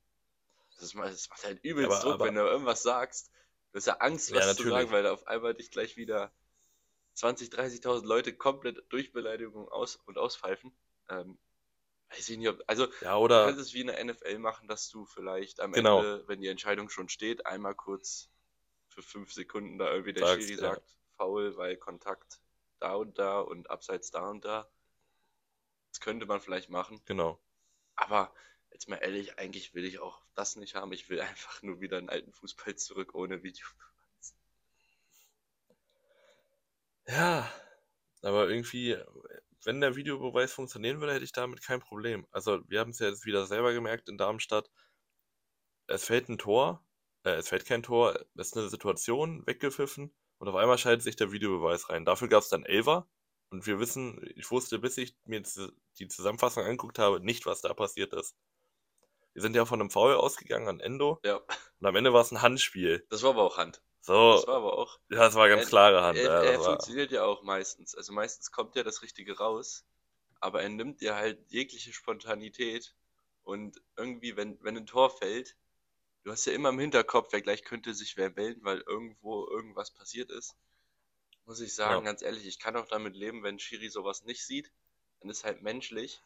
[0.78, 3.30] Das macht, das macht halt übelst Aber- Druck, aber- wenn du irgendwas sagst.
[3.72, 4.72] Du hast ja Angst, Ja, was zu natürlich.
[4.72, 6.32] sagen, weil da auf einmal dich gleich wieder
[7.14, 10.74] 20, 30.000 Leute komplett durch Beleidigung aus und auspfeifen.
[11.08, 11.38] Ähm,
[12.10, 12.62] weiß ich nicht, ob.
[12.66, 15.72] Also, Ja, Du oder kannst es wie in der NFL machen, dass du vielleicht am
[15.72, 15.98] Genau.
[15.98, 18.30] Ende, wenn die Entscheidung schon steht, einmal kurz
[18.88, 20.70] für fünf Sekunden da irgendwie der Sagst, Schiri ja.
[20.74, 22.40] sagt, faul, weil Kontakt
[22.78, 24.68] da und da und abseits da und da.
[25.90, 27.00] Das könnte man vielleicht machen.
[27.06, 27.38] genau.
[27.94, 28.32] Aber
[28.76, 30.92] jetzt mal ehrlich, eigentlich will ich auch das nicht haben.
[30.92, 33.66] Ich will einfach nur wieder einen alten Fußball zurück ohne Video.
[37.08, 37.50] Ja,
[38.22, 38.96] aber irgendwie,
[39.64, 42.26] wenn der Videobeweis funktionieren würde, hätte ich damit kein Problem.
[42.32, 44.70] Also, wir haben es ja jetzt wieder selber gemerkt in Darmstadt.
[45.86, 46.84] Es fällt ein Tor,
[47.24, 51.16] äh, es fällt kein Tor, es ist eine Situation, weggepfiffen und auf einmal schaltet sich
[51.16, 52.04] der Videobeweis rein.
[52.04, 53.08] Dafür gab es dann Elfer
[53.50, 55.42] und wir wissen, ich wusste, bis ich mir
[55.98, 58.36] die Zusammenfassung angeguckt habe, nicht, was da passiert ist.
[59.36, 62.32] Wir sind ja von einem Foul ausgegangen an Endo Ja, und am Ende war es
[62.32, 63.06] ein Handspiel.
[63.10, 63.82] das war aber auch Hand.
[64.00, 64.98] So, Das war aber auch.
[65.10, 66.16] ja, das war ganz Er- klare Hand.
[66.16, 67.94] Er, ja, er war, funktioniert ja auch meistens.
[67.94, 69.84] Also meistens kommt ja das Richtige raus,
[70.40, 72.94] aber er nimmt dir halt jegliche Spontanität
[73.44, 75.54] und irgendwie, wenn, wenn ein Tor fällt,
[76.24, 79.90] du hast ja immer im Hinterkopf, wer gleich könnte sich wer melden, weil irgendwo irgendwas
[79.90, 80.56] passiert ist.
[81.44, 82.10] Muss ich sagen, Ja.
[82.10, 84.72] ganz ehrlich, ich kann auch damit leben, wenn Schiri sowas nicht sieht,
[85.20, 86.22] dann ist halt menschlich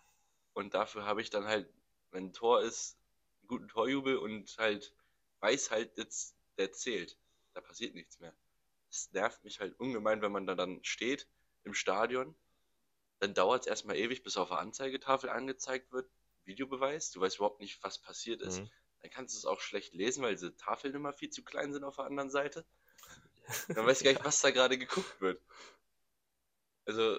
[0.52, 1.68] und dafür habe ich dann halt,
[2.12, 2.96] wenn ein Tor ist,
[3.50, 4.94] guten Torjubel und halt
[5.40, 7.18] weiß halt jetzt, der zählt.
[7.52, 8.34] Da passiert nichts mehr
[8.90, 11.28] es nervt mich halt ungemein, wenn man da dann steht
[11.64, 12.34] im Stadion.
[13.20, 16.10] Dann dauert es erstmal ewig, bis auf der Anzeigetafel angezeigt wird.
[16.44, 17.10] Videobeweis.
[17.10, 18.60] Du weißt überhaupt nicht, was passiert ist.
[18.60, 18.70] Mhm.
[19.00, 21.84] Dann kannst du es auch schlecht lesen, weil diese Tafeln immer viel zu klein sind
[21.84, 22.64] auf der anderen Seite.
[23.68, 25.40] Dann weißt du gar nicht, was da gerade geguckt wird.
[26.86, 27.18] Also,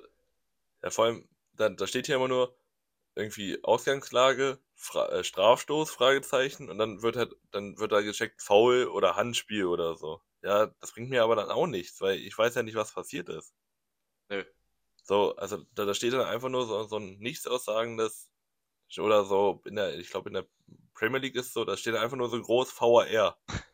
[0.82, 2.58] Ja, vor allem, da, da steht hier immer nur
[3.16, 8.88] irgendwie Ausgangslage, Fra äh, Strafstoß, Fragezeichen, und dann wird halt, dann wird da gecheckt Foul
[8.88, 10.22] oder Handspiel oder so.
[10.44, 13.30] Ja, das bringt mir aber dann auch nichts, weil ich weiß ja nicht, was passiert
[13.30, 13.54] ist.
[14.30, 14.44] nö.
[15.04, 18.32] So, also da, da steht dann einfach nur so, so ein nichtsaussagendes,
[19.00, 20.48] oder so, in der, ich glaube in der
[20.94, 23.40] Premier League ist so, da steht einfach nur so groß VAR.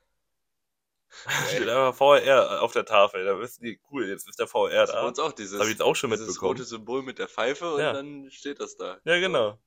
[1.25, 4.69] Da steht einfach VAR auf der Tafel, da wissen die, cool, jetzt ist der VAR
[4.69, 5.07] Das bei da.
[5.07, 6.51] uns auch Das dieses, habe ich jetzt auch schon dieses mitbekommen.
[6.51, 7.93] rote Symbol mit der Pfeife und Ja.
[7.93, 8.99] dann steht das da.
[9.05, 9.59] Ja, genau.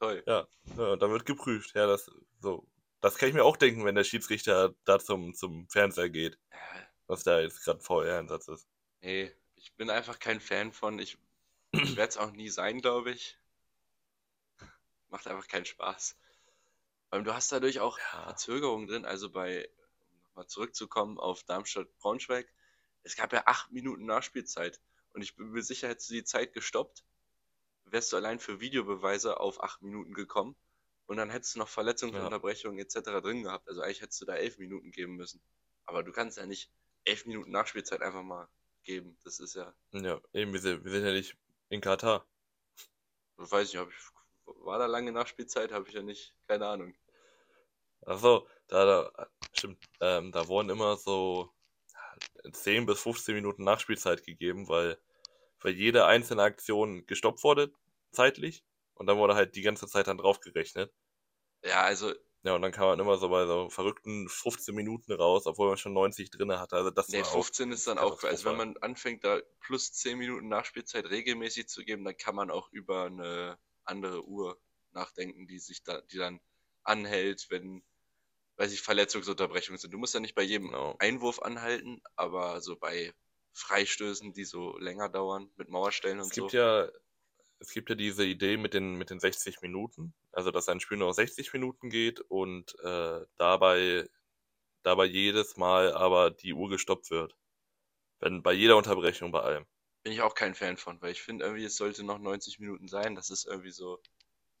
[0.00, 0.22] Toll.
[0.26, 1.74] Ja, ja, und da wird geprüft.
[1.74, 2.66] Ja, das so.
[3.00, 6.58] Das kann ich mir auch denken, wenn der Schiedsrichter da zum, zum Fernseher geht, Ja,
[7.06, 8.66] was da jetzt gerade VR-Einsatz ist.
[9.00, 10.98] Nee, ich bin einfach kein Fan von.
[10.98, 11.18] Ich,
[11.72, 13.38] ich werde es auch nie sein, glaube ich.
[15.08, 16.16] Macht einfach keinen Spaß.
[17.10, 18.24] Weil du hast dadurch auch Ja.
[18.24, 19.04] Verzögerungen drin.
[19.04, 19.68] Also bei,
[20.36, 22.46] nochmal zurückzukommen auf Darmstadt-Braunschweig,
[23.02, 24.80] es gab ja acht Minuten Nachspielzeit.
[25.14, 27.04] Und ich bin mir sicher, hättest du die Zeit gestoppt,
[27.86, 30.54] wärst du allein für Videobeweise auf acht Minuten gekommen.
[31.06, 32.96] Und dann hättest du noch Verletzungsunterbrechungen etc.
[33.22, 33.68] drin gehabt.
[33.68, 35.40] Also eigentlich hättest du da elf Minuten geben müssen.
[35.86, 36.70] Aber du kannst ja nicht
[37.04, 38.48] elf Minuten Nachspielzeit einfach mal
[38.82, 39.16] geben.
[39.24, 41.36] Das ist ja, Ja, eben, wir sind, wir sind ja nicht
[41.70, 42.26] in Katar.
[43.38, 46.94] ich weiß nicht, ich, war da lange Nachspielzeit, habe ich ja nicht, keine Ahnung.
[48.04, 51.50] Achso, da, da, stimmt, ähm, da wurden immer so
[52.52, 54.98] 10 bis 15 Minuten Nachspielzeit gegeben, weil,
[55.60, 57.72] weil jede einzelne Aktion gestoppt wurde,
[58.12, 58.64] zeitlich.
[58.94, 60.92] Und dann wurde halt die ganze Zeit dann draufgerechnet.
[61.62, 65.46] Ja, also, Ja, und dann kam man immer so bei so verrückten 15 Minuten raus,
[65.46, 66.76] obwohl man schon 90 drin hatte.
[66.76, 69.92] Also das nee, war auch 15 ist dann auch, also wenn man anfängt, da plus
[69.92, 74.58] 10 Minuten Nachspielzeit regelmäßig zu geben, dann kann man auch über eine andere Uhr
[74.92, 76.40] nachdenken, die sich da, die dann
[76.84, 77.84] anhält, wenn,
[78.56, 79.92] weiß ich, Verletzungsunterbrechungen sind.
[79.94, 80.98] Du musst ja nicht bei jedem Genau.
[80.98, 83.14] Einwurf anhalten, aber so bei
[83.52, 86.52] Freistößen, die so länger dauern, mit Mauerstellen und Es gibt so.
[86.52, 86.88] ja,
[87.60, 90.98] es gibt ja diese Idee mit den, mit den 60 Minuten, also dass ein Spiel
[90.98, 94.08] nur 60 Minuten geht und äh, dabei,
[94.82, 97.36] dabei jedes Mal aber die Uhr gestoppt wird.
[98.20, 99.66] Wenn bei jeder Unterbrechung bei allem.
[100.04, 102.88] Bin ich auch kein Fan von, weil ich finde irgendwie, es sollte noch 90 Minuten
[102.88, 103.14] sein.
[103.14, 104.00] Das ist irgendwie so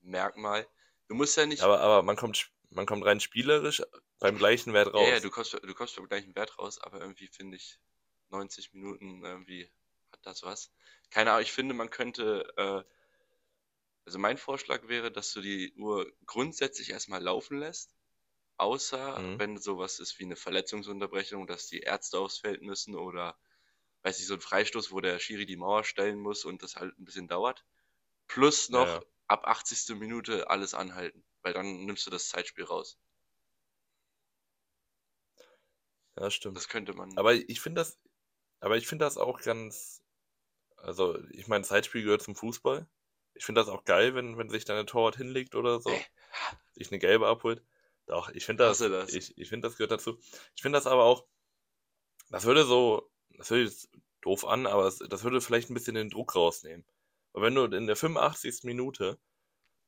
[0.02, 0.66] Merkmal.
[1.08, 1.62] Du musst ja nicht.
[1.62, 3.82] Aber, aber man kommt man kommt rein spielerisch
[4.18, 5.08] beim gleichen Wert raus.
[5.08, 7.78] Ja, ja, du kommst, du kommst beim gleichen Wert raus, aber irgendwie finde ich
[8.30, 9.70] 90 Minuten irgendwie
[10.12, 10.72] hat das was.
[11.10, 12.82] Keine Ahnung, ich finde, man könnte, äh,
[14.04, 17.96] also mein Vorschlag wäre, dass du die Uhr grundsätzlich erstmal laufen lässt,
[18.56, 19.38] außer mhm.
[19.38, 23.38] wenn sowas ist wie eine Verletzungsunterbrechung, dass die Ärzte aufs Feld müssen oder,
[24.02, 26.98] weiß ich, so ein Freistoß, wo der Schiri die Mauer stellen muss und das halt
[26.98, 27.64] ein bisschen dauert.
[28.26, 29.02] Plus noch ja, ja.
[29.28, 29.96] Ab 80.
[29.96, 32.98] Minute alles anhalten, weil dann nimmst du das Zeitspiel raus.
[36.18, 36.56] Ja, stimmt.
[36.56, 37.16] Das könnte man.
[37.18, 37.98] Aber ich finde das,
[38.60, 40.02] aber ich finde das auch ganz,
[40.76, 42.88] also ich meine, Zeitspiel gehört zum Fußball.
[43.34, 45.90] Ich finde das auch geil, wenn, wenn sich dann ein Torwart hinlegt oder so,
[46.72, 47.62] sich eine gelbe abholt.
[48.06, 50.18] Doch, ich finde das, das, ich, ich finde das gehört dazu.
[50.54, 51.26] Ich finde das aber auch,
[52.30, 53.90] das würde so, das würde jetzt
[54.22, 56.86] doof an, aber das, das würde vielleicht ein bisschen den Druck rausnehmen.
[57.36, 58.64] Weil wenn du in der 85.
[58.64, 59.18] Minute,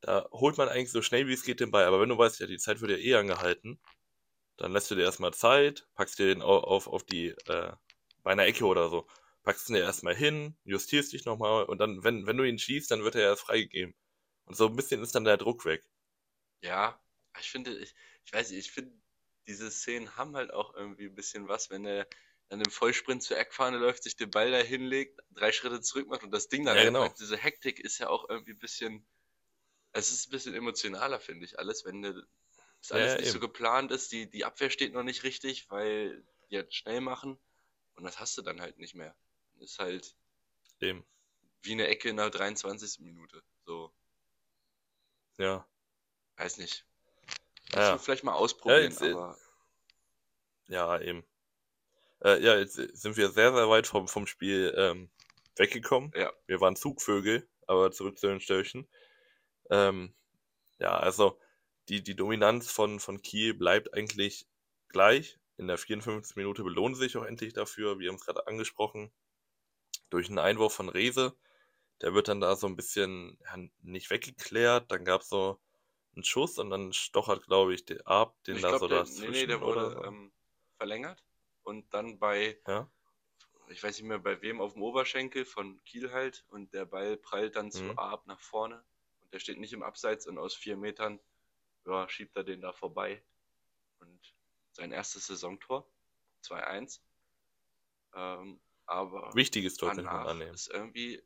[0.02, 2.40] da holt man eigentlich so schnell wie es geht den Ball, aber wenn du weißt,
[2.40, 3.80] ja, die Zeit wird ja eh angehalten,
[4.58, 7.72] dann lässt du dir erstmal Zeit, packst dir den auf, auf die, äh,
[8.22, 9.08] bei einer Ecke oder so,
[9.44, 12.90] packst ihn dir erstmal hin, justierst dich nochmal und dann, wenn, wenn du ihn schießt,
[12.90, 13.94] dann wird er erst freigegeben.
[14.44, 15.84] Und so ein bisschen ist dann der Druck weg.
[16.60, 17.00] Ja,
[17.40, 17.94] ich finde, ich,
[18.26, 18.94] ich weiß nicht, ich finde,
[19.46, 22.06] diese Szenen haben halt auch irgendwie ein bisschen was, wenn er
[22.48, 26.22] dann im Vollsprint zur Eckfahne läuft, sich den Ball da hinlegt, drei Schritte zurück macht
[26.22, 27.08] und das Ding dann ja, genau.
[27.08, 29.06] Diese Hektik ist ja auch irgendwie ein bisschen,
[29.92, 32.14] es ist ein bisschen emotionaler, finde ich, alles, wenn das
[32.90, 33.32] alles ja, nicht eben.
[33.32, 37.38] so geplant ist, die, die Abwehr steht noch nicht richtig, weil die halt schnell machen
[37.96, 39.14] und das hast du dann halt nicht mehr.
[39.58, 40.16] Ist halt
[40.80, 41.04] eben.
[41.62, 43.00] wie eine Ecke in der 23.
[43.00, 43.92] Minute, so.
[45.36, 45.66] Ja.
[46.36, 46.86] Weiß nicht.
[47.74, 47.98] Ja.
[47.98, 49.38] vielleicht mal ausprobieren, ja, jetzt, äh, aber...
[50.68, 51.24] Ja, eben.
[52.24, 55.10] Äh, ja, jetzt sind wir sehr, sehr weit vom, vom Spiel ähm,
[55.56, 56.12] weggekommen.
[56.14, 56.32] Ja.
[56.46, 58.88] Wir waren Zugvögel, aber zurück zu den Störchen.
[59.70, 60.14] Ähm,
[60.78, 61.38] ja, also
[61.88, 64.46] die, die Dominanz von, von Kiel bleibt eigentlich
[64.88, 65.38] gleich.
[65.56, 66.36] In der 54.
[66.36, 69.10] Minute belohnen sie sich auch endlich dafür, wir haben es gerade angesprochen,
[70.10, 71.34] durch einen Einwurf von Rese.
[72.00, 74.90] Der wird dann da so ein bisschen ja, nicht weggeklärt.
[74.92, 75.58] Dann gab es so
[76.14, 79.04] einen Schuss und dann stochert, glaube ich, der ab, den ich da glaub, so der,
[79.04, 80.04] Nee, nee, der wurde so.
[80.04, 80.32] ähm,
[80.76, 81.24] verlängert
[81.68, 82.90] und dann bei, ja?
[83.68, 87.18] ich weiß nicht mehr bei wem, auf dem Oberschenkel von Kiel halt und der Ball
[87.18, 87.98] prallt dann zu mhm.
[87.98, 88.82] Arp nach vorne
[89.20, 91.20] und der steht nicht im Abseits und aus vier Metern
[91.84, 93.22] ja, schiebt er den da vorbei
[94.00, 94.34] und
[94.72, 95.86] sein erstes Saisontor
[96.42, 97.00] 2-1.
[98.14, 100.54] Ähm, aber wichtiges Tor kann man annehmen.
[100.54, 101.22] ist irgendwie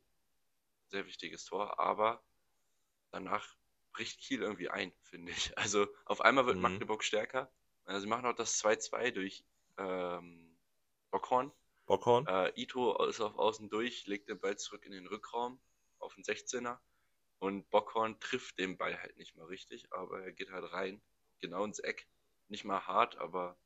[0.88, 2.20] sehr wichtiges Tor, aber
[3.12, 3.46] danach
[3.92, 5.57] bricht Kiel irgendwie ein, finde ich.
[5.57, 6.62] Also auf einmal wird mhm.
[6.62, 7.48] Magdeburg stärker.
[7.85, 9.44] Also sie machen auch das 2-2 durch
[9.79, 10.59] ähm,
[11.11, 11.53] Bockhorn.
[11.87, 12.27] Bockhorn.
[12.27, 15.61] Äh, Ito ist auf Außen durch, legt den Ball zurück in den Rückraum
[15.99, 16.79] auf den 16er
[17.39, 21.03] und Bockhorn trifft den Ball halt nicht mal richtig, aber er geht halt rein,
[21.41, 22.09] genau ins Eck.
[22.49, 23.59] Nicht mal hart, aber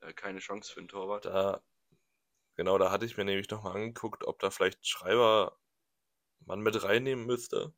[0.00, 1.24] äh, keine Chance für den Torwart.
[1.24, 1.62] Da,
[2.56, 5.58] genau, da hatte ich mir nämlich nochmal angeguckt, ob da vielleicht Schreiber
[6.40, 7.72] man mit reinnehmen müsste.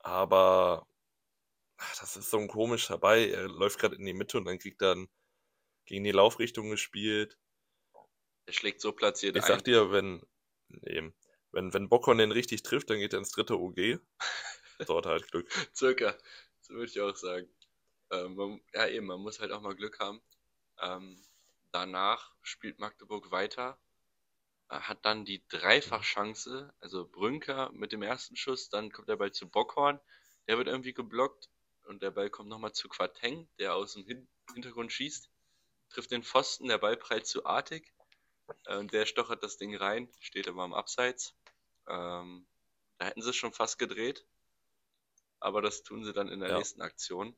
[0.00, 0.86] Aber
[1.78, 3.30] ach, das ist so ein komisch dabei.
[3.30, 5.08] Er läuft gerade in die Mitte und dann kriegt er dann
[5.86, 7.38] gegen die Laufrichtung gespielt.
[8.46, 9.48] Er schlägt so platziert Ich ein.
[9.48, 10.22] sag dir, wenn,
[10.82, 11.14] eben,
[11.52, 14.00] wenn, wenn Bockon den richtig trifft, dann geht er ins dritte OG.
[14.86, 15.48] Dort halt Glück.
[15.74, 16.16] Circa,
[16.60, 17.48] so würde ich auch sagen.
[18.10, 20.20] Ähm, man, ja, eben, man muss halt auch mal Glück haben.
[20.80, 21.22] Ähm,
[21.72, 23.78] danach spielt Magdeburg weiter,
[24.68, 29.32] äh, hat dann die Dreifachchance, also Brünker mit dem ersten Schuss, dann kommt der Ball
[29.32, 30.00] zu Bockhorn,
[30.48, 31.48] der wird irgendwie geblockt
[31.84, 35.30] und der Ball kommt nochmal zu Quateng, der aus dem Hin Hintergrund schießt
[35.94, 37.92] trifft den Pfosten, der Ball prallt zu artig.
[38.66, 41.34] Äh, und der stochert das Ding rein, steht aber am Abseits.
[41.88, 42.46] Ähm,
[42.98, 44.26] da hätten sie es schon fast gedreht.
[45.40, 46.56] Aber das tun sie dann in der ja.
[46.58, 47.36] nächsten Aktion.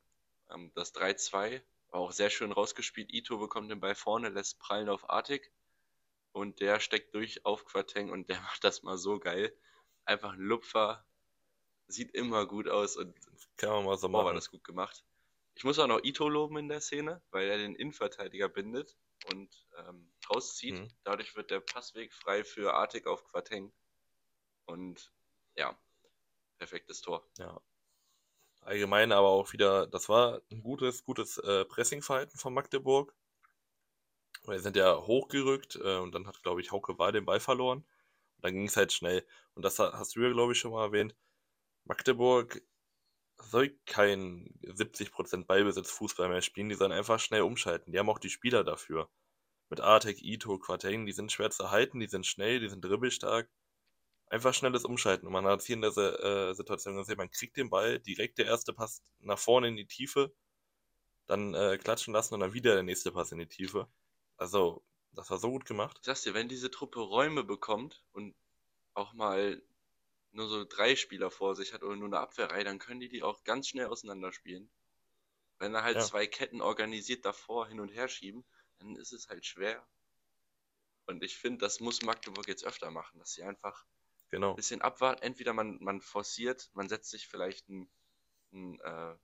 [0.51, 3.13] Ähm, das 3-2 war auch sehr schön rausgespielt.
[3.13, 5.53] Ito bekommt den Ball vorne, lässt prallen auf Artig.
[6.33, 9.57] Und der steckt durch auf Quateng und der macht das mal so geil.
[10.05, 11.05] Einfach ein Lupfer.
[11.89, 13.15] Sieht immer gut aus und
[13.57, 14.27] kann man mal so machen.
[14.27, 15.05] war das gut gemacht.
[15.57, 18.95] Ich muss auch noch Ito loben in der Szene, weil er den Innenverteidiger bindet
[19.33, 20.75] und ähm, rauszieht.
[20.75, 20.89] Mhm.
[21.03, 23.73] Dadurch wird der Passweg frei für Artig auf Quateng.
[24.67, 25.11] Und
[25.57, 25.77] ja,
[26.59, 27.27] perfektes Tor.
[27.39, 27.59] Ja.
[28.61, 33.15] Allgemein aber auch wieder, das war ein gutes, gutes äh, Pressingverhalten von Magdeburg.
[34.45, 37.79] Wir sind ja hochgerückt äh, und dann hat, glaube ich, Hauke Wahl den Ball verloren.
[37.79, 39.27] Und dann ging es halt schnell.
[39.55, 41.17] Und das hast du ja, glaube ich, schon mal erwähnt.
[41.85, 42.61] Magdeburg
[43.39, 47.93] soll kein 70% Ballbesitz Fußball mehr spielen, die sollen einfach schnell umschalten.
[47.93, 49.11] Die haben auch die Spieler dafür.
[49.71, 53.51] Mit Artek, Ito, Quateng, die sind schwer zu halten, die sind schnell, die sind dribbelstark.
[54.29, 55.27] einfach schnelles Umschalten.
[55.27, 58.47] Und man hat hier in der äh, Situation gesehen, man kriegt den Ball, direkt der
[58.47, 60.35] erste Pass nach vorne in die Tiefe,
[61.27, 63.89] dann äh, klatschen lassen und dann wieder der nächste Pass in die Tiefe.
[64.37, 65.99] Also, das war so gut gemacht.
[66.01, 68.35] Ich sag's dir, wenn diese Truppe Räume bekommt und
[68.95, 69.63] auch mal
[70.33, 73.23] nur so drei Spieler vor sich hat oder nur eine Abwehrreihe, dann können die die
[73.23, 74.69] auch ganz schnell auseinanderspielen.
[75.59, 76.03] Wenn er halt ja.
[76.03, 78.45] zwei Ketten organisiert davor hin und her schieben,
[78.79, 79.87] dann ist es halt schwer.
[81.07, 83.85] Und ich finde, das muss Magdeburg jetzt öfter machen, dass sie einfach
[84.31, 84.51] genau.
[84.51, 85.23] ein bisschen abwarten.
[85.23, 87.89] Entweder man, man forciert, man setzt sich vielleicht einen,
[88.53, 89.15] einen äh,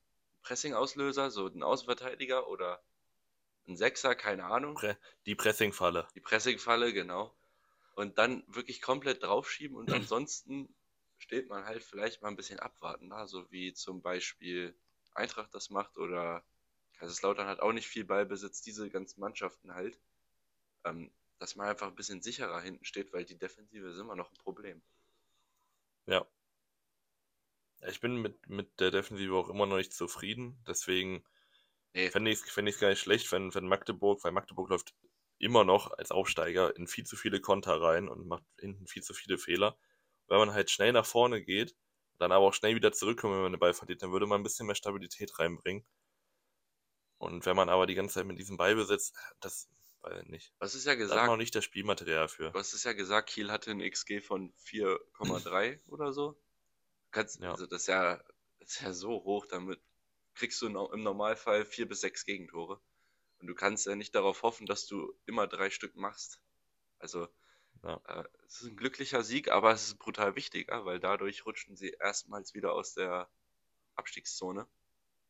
[0.42, 2.82] Pressing-Auslöser, so einen Außenverteidiger oder
[3.66, 4.80] einen Sechser, keine Ahnung.
[5.26, 6.08] die Pressing-Falle.
[6.14, 7.34] Die Pressing-Falle, genau.
[7.94, 10.74] Und dann wirklich komplett draufschieben und ansonsten
[11.22, 14.74] steht man halt vielleicht mal ein bisschen abwarten da, so wie zum Beispiel
[15.14, 16.44] Eintracht das macht oder
[16.94, 19.98] Kaiserslautern hat auch nicht viel Ballbesitz, diese ganzen Mannschaften halt.
[20.84, 24.30] Ähm, dass man einfach ein bisschen sicherer hinten steht, weil die Defensive ist immer noch
[24.30, 24.80] ein Problem.
[26.06, 26.24] Ja.
[27.88, 30.62] Ich bin mit, mit der Defensive auch immer noch nicht zufrieden.
[30.68, 31.24] Deswegen
[31.94, 32.10] nee.
[32.10, 34.94] fände ich es fänd gar nicht schlecht, wenn, wenn Magdeburg, weil Magdeburg läuft
[35.38, 39.12] immer noch als Aufsteiger in viel zu viele Konter rein und macht hinten viel zu
[39.12, 39.76] viele Fehler.
[40.32, 41.76] Wenn man halt schnell nach vorne geht,
[42.18, 44.42] dann aber auch schnell wieder zurückkommt, wenn man den Ball verliert, dann würde man ein
[44.42, 45.84] bisschen mehr Stabilität reinbringen.
[47.18, 49.68] Und wenn man aber die ganze Zeit mit diesem Ball besitzt, das
[50.00, 50.54] weil nicht.
[50.58, 51.18] Was ist ja gesagt?
[51.18, 52.54] Da hat noch nicht das Spielmaterial für.
[52.54, 56.40] Was ist ja gesagt, Kiel hatte ein XG von 4,3 oder so.
[57.10, 57.50] Kannst, ja.
[57.50, 58.16] Also das ist, ja,
[58.58, 59.82] das ist ja so hoch, damit
[60.32, 62.80] kriegst du im Normalfall vier bis sechs Gegentore.
[63.38, 66.40] Und du kannst ja nicht darauf hoffen, dass du immer drei Stück machst.
[66.98, 67.28] Also
[67.82, 68.00] ja.
[68.06, 71.90] äh, es ist ein glücklicher Sieg, aber es ist brutal wichtiger, weil dadurch rutschen sie
[71.90, 73.28] erstmals wieder aus der
[73.96, 74.66] Abstiegszone.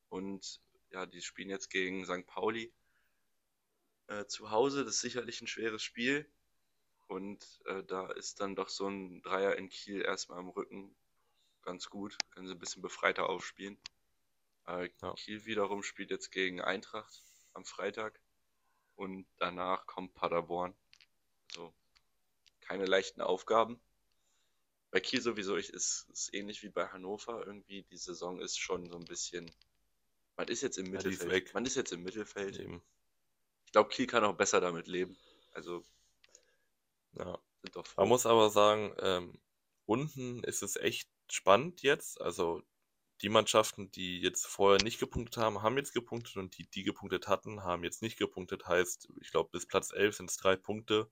[0.08, 0.60] Und
[0.90, 2.26] ja, die spielen jetzt gegen St.
[2.26, 2.72] Pauli
[4.08, 4.84] äh, zu Hause.
[4.84, 6.30] Das ist sicherlich ein schweres Spiel.
[7.08, 10.94] Und äh, da ist dann doch so ein Dreier in Kiel erstmal am Rücken
[11.62, 12.16] ganz gut.
[12.30, 13.78] Können sie ein bisschen befreiter aufspielen.
[14.66, 15.14] Äh, ja.
[15.14, 17.22] Kiel wiederum spielt jetzt gegen Eintracht
[17.54, 18.20] am Freitag.
[18.94, 20.74] Und danach kommt Paderborn.
[22.62, 23.80] Keine leichten Aufgaben.
[24.90, 27.44] Bei Kiel sowieso ist es ähnlich wie bei Hannover.
[27.46, 29.50] Irgendwie die Saison ist schon so ein bisschen.
[30.36, 31.48] Man ist jetzt im Mittelfeld.
[31.48, 32.58] Ja, man ist jetzt im Mittelfeld.
[32.58, 32.82] Eben.
[33.66, 35.16] Ich glaube, Kiel kann auch besser damit leben.
[35.52, 35.84] Also.
[37.12, 37.38] Ja.
[37.96, 39.40] Man muss aber sagen, ähm,
[39.86, 42.20] unten ist es echt spannend jetzt.
[42.20, 42.62] Also
[43.22, 47.28] die Mannschaften, die jetzt vorher nicht gepunktet haben, haben jetzt gepunktet und die, die gepunktet
[47.28, 48.66] hatten, haben jetzt nicht gepunktet.
[48.66, 51.08] Heißt, ich glaube, bis Platz 11 sind es drei Punkte.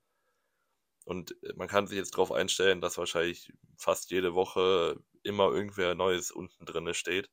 [1.10, 5.96] Und äh, man kann sich jetzt darauf einstellen, dass wahrscheinlich fast jede Woche immer irgendwer
[5.96, 7.28] Neues unten drin steht.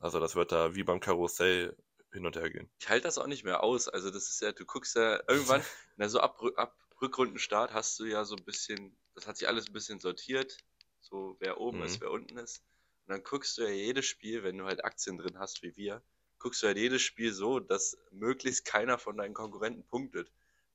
[0.00, 1.74] Also das wird da wie beim Karussell
[2.12, 2.70] hin und her gehen.
[2.78, 3.88] Ich halte das auch nicht mehr aus.
[3.88, 5.64] Also das ist ja, du guckst ja irgendwann,
[5.96, 9.68] na so ab, ab Rückrundenstart hast du ja so ein bisschen, das hat sich alles
[9.68, 10.58] ein bisschen sortiert,
[11.00, 11.84] so wer oben mhm.
[11.84, 12.62] ist, wer unten ist.
[13.06, 16.02] Und dann guckst du ja jedes Spiel, wenn du halt Aktien drin hast wie wir,
[16.38, 20.30] guckst du halt jedes Spiel so, dass möglichst keiner von deinen Konkurrenten punktet.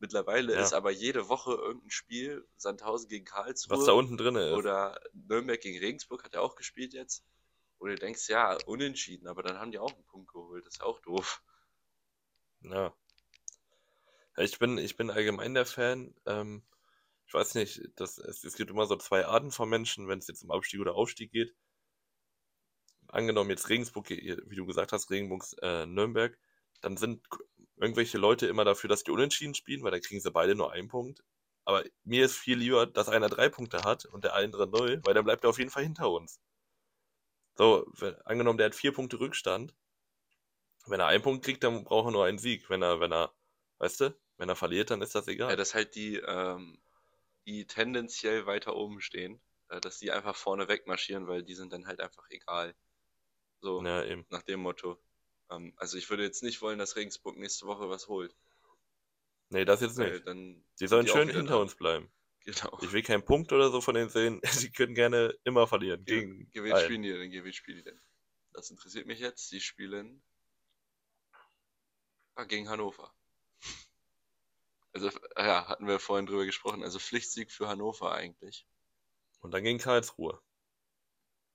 [0.05, 0.61] Mittlerweile ja.
[0.61, 3.79] ist aber jede Woche irgendein Spiel, Sandhausen gegen Karlsruhe.
[3.79, 4.53] Was da unten drin ist.
[4.53, 7.25] Oder Nürnberg gegen Regensburg hat er auch gespielt jetzt.
[7.79, 10.63] Wo du denkst, ja, unentschieden, aber dann haben die auch einen Punkt geholt.
[10.63, 11.41] Das ist auch doof.
[12.61, 12.93] Ja.
[14.37, 16.13] Ich bin, ich bin allgemein der Fan.
[16.27, 16.61] Ähm,
[17.25, 20.27] ich weiß nicht, das, es, es gibt immer so zwei Arten von Menschen, wenn es
[20.27, 21.55] jetzt um Abstieg oder Aufstieg geht.
[23.07, 26.37] Angenommen jetzt Regensburg, wie du gesagt hast, Regensburg, äh, Nürnberg,
[26.81, 27.27] dann sind
[27.77, 30.87] irgendwelche Leute immer dafür, dass die unentschieden spielen, weil dann kriegen sie beide nur einen
[30.87, 31.23] Punkt.
[31.65, 35.13] Aber mir ist viel lieber, dass einer drei Punkte hat und der andere null, weil
[35.13, 36.39] dann bleibt er auf jeden Fall hinter uns.
[37.55, 39.73] So, wenn, angenommen, der hat vier Punkte Rückstand.
[40.85, 42.69] Wenn er einen Punkt kriegt, dann braucht er nur einen Sieg.
[42.69, 43.33] Wenn er, wenn er,
[43.79, 45.49] weißt du, wenn er verliert, dann ist das egal.
[45.49, 46.77] Ja, dass halt die, ähm,
[47.47, 51.87] die tendenziell weiter oben stehen, äh, dass die einfach vorne wegmarschieren, weil die sind dann
[51.87, 52.75] halt einfach egal.
[53.61, 54.99] So, ja, nach dem Motto.
[55.51, 58.35] Ähm, also ich würde jetzt nicht wollen, dass Regensburg nächste Woche was holt.
[59.49, 60.25] Nee, das jetzt nicht.
[60.25, 61.61] Dann die sollen schön hinter dran.
[61.61, 62.11] uns bleiben.
[62.45, 62.77] Genau.
[62.81, 64.39] Ich will keinen Punkt oder so von denen sehen.
[64.43, 66.05] Sie können gerne immer verlieren.
[66.05, 67.31] Gegen Gegen wen spielen die denn?
[67.31, 67.99] Gegen wen spielen die denn?
[68.53, 69.49] Das interessiert mich jetzt.
[69.49, 70.21] Sie spielen
[72.35, 73.13] ah, gegen Hannover.
[74.93, 76.83] Also, ja, hatten wir vorhin drüber gesprochen.
[76.83, 78.65] Also Pflichtsieg für Hannover eigentlich.
[79.41, 80.39] Und dann gegen Karlsruhe.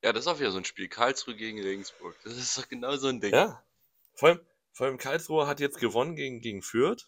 [0.02, 0.88] Ja, das ist auch wieder so ein Spiel.
[0.88, 2.16] Karlsruhe gegen Regensburg.
[2.24, 3.32] Das ist doch genau so ein Ding.
[3.32, 3.64] Ja.
[4.20, 4.40] Vor allem,
[4.72, 7.06] vor allem Karlsruhe hat jetzt gewonnen gegen, gegen Fürth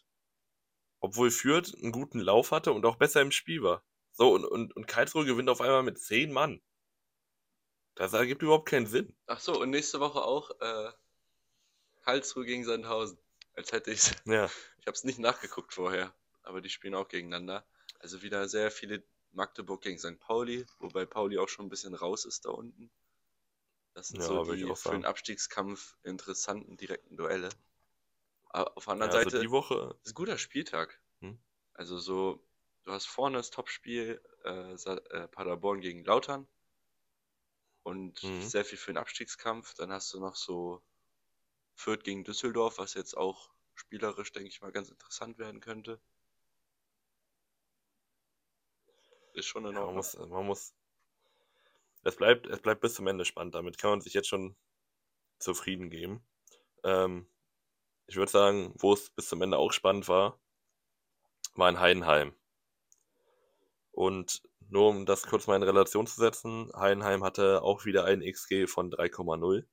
[1.02, 3.84] obwohl Fürth einen guten Lauf hatte und auch besser im Spiel war.
[4.12, 6.62] So, und, und, und Karlsruhe gewinnt auf einmal mit zehn Mann.
[7.96, 9.14] Das ergibt überhaupt keinen Sinn.
[9.26, 10.92] Ach so, und nächste Woche auch äh,
[12.04, 13.18] Karlsruhe gegen Sandhausen.
[13.54, 14.12] Als hätte ich's.
[14.26, 14.48] Ja.
[14.78, 17.66] Ich habe es nicht nachgeguckt vorher, aber die spielen auch gegeneinander.
[17.98, 19.02] Also wieder sehr viele
[19.32, 20.20] Magdeburg gegen St.
[20.20, 22.90] Pauli, wobei Pauli auch schon ein bisschen raus ist da unten.
[23.94, 25.06] Das sind Ja, so die auch für den sagen.
[25.06, 27.56] Abstiegskampf interessanten direkten Duelle.
[28.46, 31.00] Aber auf der anderen Ja, also Seite die Woche, ist ein guter Spieltag.
[31.22, 31.32] Hm.
[31.74, 32.46] Also so,
[32.84, 36.48] du hast vorne das Topspiel äh, äh, Paderborn gegen Lautern
[37.84, 38.40] und Mhm.
[38.40, 39.74] sehr viel für den Abstiegskampf.
[39.74, 40.82] Dann hast du noch so
[41.76, 46.00] Fürth gegen Düsseldorf, was jetzt auch spielerisch, denke ich mal, ganz interessant werden könnte.
[49.34, 49.94] Ist schon in ja, man Ordnung.
[49.94, 50.74] muss, man muss,
[52.02, 53.54] es bleibt, es bleibt bis zum Ende spannend.
[53.54, 54.56] Damit kann man sich jetzt schon
[55.38, 56.24] zufrieden geben.
[56.84, 57.26] Ähm,
[58.06, 60.40] ich würde sagen, wo es bis zum Ende auch spannend war,
[61.54, 62.34] war in Heidenheim.
[63.92, 68.20] Und nur um das kurz mal in Relation zu setzen, Heidenheim hatte auch wieder ein
[68.20, 69.64] XG von 3,0.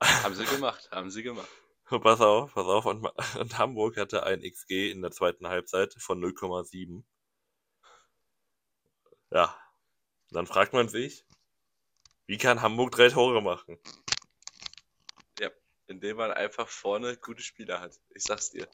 [0.00, 1.48] Haben sie gemacht, haben sie gemacht.
[2.02, 2.84] Pass auf, pass auf.
[2.84, 3.06] Und,
[3.38, 7.04] und Hamburg hatte ein XG in der zweiten Halbzeit von 0,7.
[9.30, 9.56] Ja,
[10.30, 11.24] dann fragt man sich,
[12.26, 13.78] wie kann Hamburg drei Tore machen?
[15.38, 15.50] Ja,
[15.86, 18.00] indem man einfach vorne gute Spieler hat.
[18.10, 18.68] Ich sag's dir.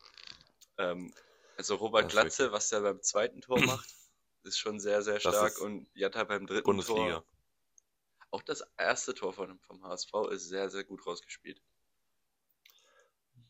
[0.78, 1.12] Ähm,
[1.56, 3.88] also Robert Das Glatze, wirklich- was der beim zweiten Tor macht,
[4.44, 5.58] ist schon sehr, sehr stark.
[5.58, 7.20] Und Jatta beim dritten Bundesliga.
[7.20, 7.24] Tor.
[8.30, 11.60] Auch das erste Tor von, vom HSV ist sehr, sehr gut rausgespielt.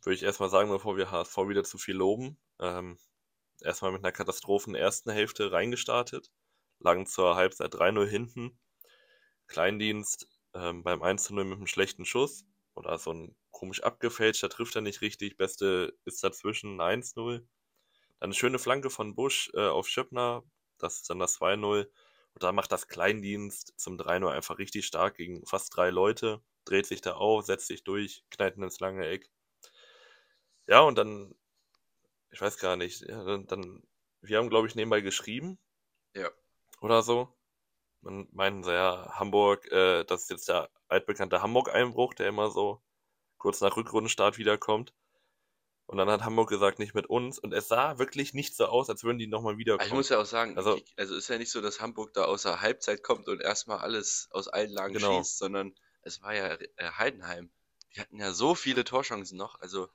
[0.03, 2.37] Würde ich erstmal sagen, bevor wir HSV wieder zu viel loben.
[2.59, 2.99] Ähm,
[3.61, 6.33] erstmal mit einer Katastrophen ersten Hälfte reingestartet.
[6.83, 8.59] Lagen zur Halbzeit 3-0 hinten.
[9.49, 12.45] Kleindienst ähm, beim 1-0 mit einem schlechten Schuss.
[12.75, 15.37] Oder so ein komisch abgefälscht, da trifft er nicht richtig.
[15.37, 17.39] Beste ist dazwischen 1-0.
[18.21, 20.43] Dann eine schöne Flanke von Busch äh, auf Schöppner.
[20.79, 21.89] Das ist dann das 2-0.
[22.35, 26.43] Und da macht das Kleindienst zum 3-0 einfach richtig stark gegen fast drei Leute.
[26.65, 29.31] Dreht sich da auf, setzt sich durch, knallt ins lange Eck.
[30.67, 31.35] Ja, und dann,
[32.31, 33.83] ich weiß gar nicht, ja, dann, dann
[34.23, 35.59] wir haben, glaube ich, nebenbei geschrieben
[36.15, 36.31] Ja.
[36.83, 37.29] Oder so.
[38.03, 42.83] Und meinten sie, ja, Hamburg, äh, das ist jetzt der altbekannte Hamburg-Einbruch, der immer so
[43.39, 44.93] kurz nach Rückrundenstart wiederkommt.
[45.87, 47.39] Und dann hat Hamburg gesagt, nicht mit uns.
[47.39, 49.87] Und es sah wirklich nicht so aus, als würden die nochmal wiederkommen.
[49.89, 52.61] ich muss ja auch sagen, Also- also ist ja nicht so, dass Hamburg da außer
[52.61, 55.19] Halbzeit kommt und erstmal alles aus allen Lagen Genau.
[55.19, 57.51] schießt, sondern es war ja äh, Heidenheim.
[57.95, 59.61] Die hatten ja so viele Torchancen noch.
[59.61, 59.89] Also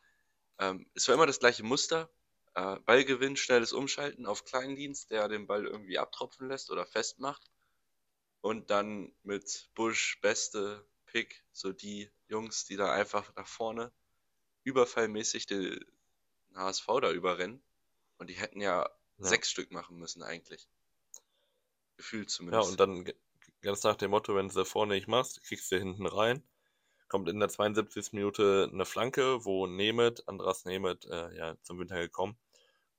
[0.59, 2.09] ähm, es war immer das gleiche Muster.
[2.57, 7.51] Äh, Ballgewinn, schnelles Umschalten auf Kleindienst, der den Ball irgendwie abtropfen lässt oder festmacht.
[8.41, 13.91] Und dann mit Busch, Beste, Pick, so die Jungs, die da einfach nach vorne
[14.63, 15.79] überfallmäßig den
[16.55, 17.63] HSV da überrennen.
[18.17, 18.89] Und die hätten ja
[19.19, 19.25] Ja.
[19.29, 20.67] sechs Stück machen müssen eigentlich.
[21.97, 22.71] Gefühlt Ja, zumindest.
[22.71, 23.05] und dann
[23.61, 26.43] ganz nach dem Motto, wenn du vorne nicht machst, kriegst du hinten rein.
[27.09, 28.13] Kommt in der 72.
[28.13, 32.37] Minute eine Flanke, wo Nemeth, Andras Nemeth, äh, ja, zum Winter gekommen,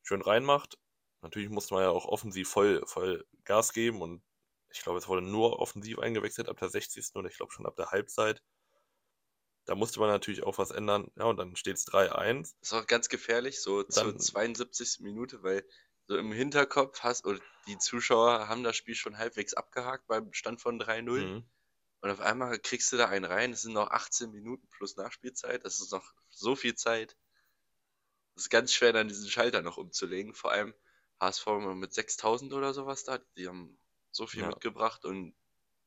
[0.02, 0.78] schön reinmacht.
[1.22, 4.22] Natürlich musste man ja auch offensiv voll, voll Gas geben und
[4.70, 7.14] ich glaube, es wurde nur offensiv eingewechselt ab der 60.
[7.14, 8.42] und ich glaube schon ab der Halbzeit.
[9.64, 11.10] Da musste man natürlich auch was ändern.
[11.16, 12.54] Ja, und dann steht es 3-1.
[12.60, 15.00] ist auch ganz gefährlich, so zur Dann- 72.
[15.00, 15.66] Minute, weil
[16.06, 20.62] so im Hinterkopf hast, oder die Zuschauer haben das Spiel schon halbwegs abgehakt beim Stand
[20.62, 21.20] von 3-0.
[21.26, 21.50] Mhm.
[22.00, 23.52] Und auf einmal kriegst du da einen rein.
[23.52, 25.64] Es sind noch 18 Minuten plus Nachspielzeit.
[25.64, 27.16] Das ist noch so viel Zeit.
[28.38, 30.32] Es ist ganz schwer, dann diesen Schalter noch umzulegen.
[30.32, 30.72] Vor allem
[31.20, 33.18] HSV mit 6000 oder sowas da.
[33.36, 33.76] Die haben
[34.12, 34.48] so viel Ja.
[34.48, 35.34] mitgebracht und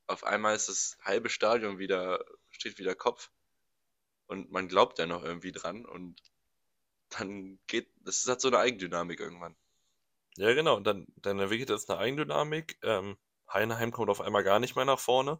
[0.08, 3.32] auf einmal ist das halbe Stadion wieder, steht wieder Kopf.
[4.28, 5.86] Und man glaubt ja noch irgendwie dran.
[5.86, 6.22] Und
[7.10, 9.56] dann geht, das hat so eine Eigendynamik irgendwann.
[10.36, 10.76] Ja, genau.
[10.76, 12.78] Und dann, dann entwickelt es eine Eigendynamik.
[12.84, 13.18] Ähm,
[13.52, 15.40] Heidenheim kommt auf einmal gar nicht mehr nach vorne.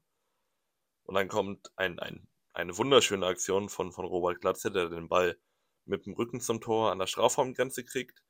[1.04, 5.38] Und dann kommt ein, ein, eine wunderschöne Aktion von, von Robert Glatze, der den Ball
[5.86, 8.24] mit dem Rücken zum Tor an der Strafraumgrenze kriegt.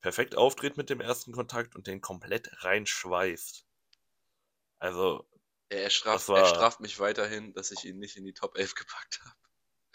[0.00, 3.66] Perfekt auftritt mit dem ersten Kontakt und den komplett reinschweißt.
[4.78, 5.26] Also,
[5.70, 8.74] Er, straft, war- er straft mich weiterhin, dass ich ihn nicht in die Top 11
[8.74, 9.34] gepackt habe.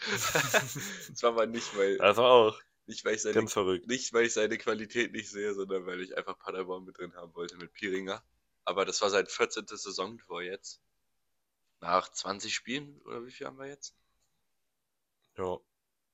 [0.00, 3.86] das war aber nicht, weil, das war auch nicht, weil ich seine ganz verrückt.
[3.86, 7.34] Nicht, weil ich seine Qualität nicht sehe, sondern weil ich einfach Paderborn mit drin haben
[7.34, 8.24] wollte mit Piringer.
[8.64, 9.76] Aber das war sein 14.
[9.76, 10.80] Saisontor jetzt.
[11.80, 13.94] Nach 20 Spielen, oder wie viel haben wir jetzt?
[15.36, 15.58] Ja,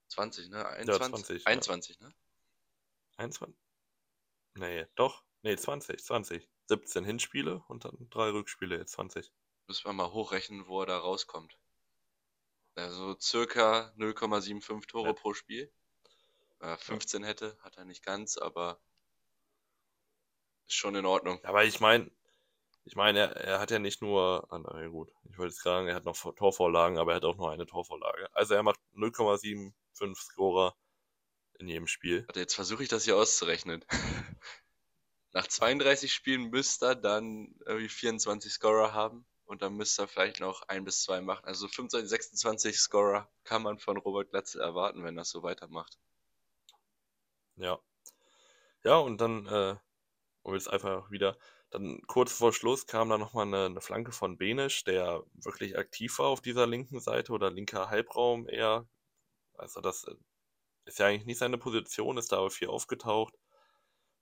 [0.09, 0.67] 20, ne?
[0.67, 1.11] 21?
[1.11, 1.47] 20, ja.
[1.47, 2.15] 21, ne?
[3.17, 3.57] 21?
[4.55, 5.23] Nee, doch.
[5.43, 6.49] Nee, 20, 20.
[6.69, 9.33] 17 Hinspiele und dann drei Rückspiele, jetzt 20.
[9.69, 11.59] Müssen wir mal hochrechnen, wo er da rauskommt.
[12.75, 15.13] Also circa 0,75 Tore Ja.
[15.13, 15.73] pro Spiel.
[16.61, 18.81] Äh, 15 hätte, hat er nicht ganz, aber
[20.67, 21.43] ist schon in Ordnung.
[21.45, 22.11] Aber ich meine,
[22.87, 25.62] ich meine, er, er hat ja nicht nur, ah, na ja gut, ich wollte jetzt
[25.62, 28.28] sagen, er hat noch Torvorlagen, aber er hat auch nur eine Torvorlage.
[28.32, 30.74] Also er macht 0,75 Scorer
[31.59, 32.24] in jedem Spiel.
[32.28, 33.84] Warte, jetzt versuche ich das hier auszurechnen.
[35.32, 40.39] nach 32 Spielen müsste er dann irgendwie 24 Scorer haben und dann müsste er vielleicht
[40.39, 41.45] noch ein bis zwei machen.
[41.45, 45.99] Also 25, 26 Scorer kann man von Robert Glatzel erwarten, wenn er so weitermacht.
[47.57, 47.80] Ja.
[48.84, 49.76] Ja, und dann, äh,
[50.47, 51.37] um jetzt einfach wieder,
[51.71, 56.19] dann kurz vor Schluss kam dann nochmal eine, eine Flanke von Benisch, der wirklich aktiv
[56.21, 58.89] war auf dieser linken Seite oder linker Halbraum eher.
[59.55, 60.15] Also das äh,
[60.85, 63.35] ist ja eigentlich nicht seine Position, ist da aber viel aufgetaucht.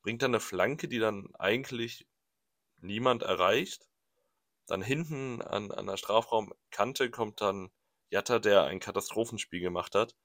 [0.02, 2.06] Bringt dann eine Flanke, die dann eigentlich
[2.78, 3.86] niemand erreicht.
[4.66, 7.70] Dann hinten an, an der Strafraumkante kommt dann
[8.08, 10.16] Jatta, der ein Katastrophenspiel gemacht hat.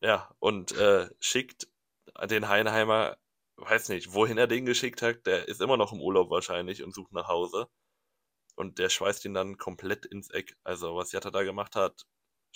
[0.00, 1.68] Ja, und äh, schickt
[2.30, 3.16] den Heinheimer,
[3.56, 6.94] weiß nicht, wohin er den geschickt hat, der ist immer noch im Urlaub wahrscheinlich und
[6.94, 7.68] sucht nach Hause.
[8.56, 10.56] Und der schweißt ihn dann komplett ins Eck.
[10.64, 12.06] Also, was Jatta da gemacht hat,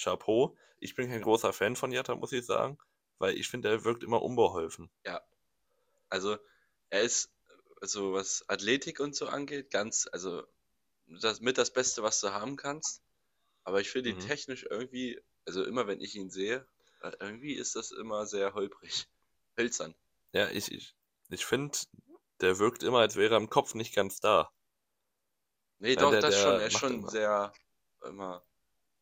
[0.00, 0.56] Chapeau.
[0.78, 2.78] Ich bin kein großer Fan von Jatta, muss ich sagen,
[3.18, 4.90] weil ich finde, er wirkt immer unbeholfen.
[5.04, 5.20] Ja.
[6.10, 6.38] Also,
[6.90, 7.30] er ist,
[7.80, 10.44] also was Athletik und so angeht, ganz, also
[11.06, 13.02] das, mit das Beste, was du haben kannst.
[13.64, 14.20] Aber ich finde ihn Mhm.
[14.20, 16.66] technisch irgendwie, also immer wenn ich ihn sehe,
[17.02, 19.08] äh, irgendwie ist das immer sehr holprig.
[19.58, 19.94] Hölzern.
[20.32, 20.94] Ja, ich, ich,
[21.30, 21.76] ich finde,
[22.40, 24.50] der wirkt immer, als wäre er im Kopf nicht ganz da.
[25.80, 26.60] Nee, Ja, doch, der- das der schon.
[26.60, 27.52] Er ist schon immer- sehr,
[28.04, 28.46] immer,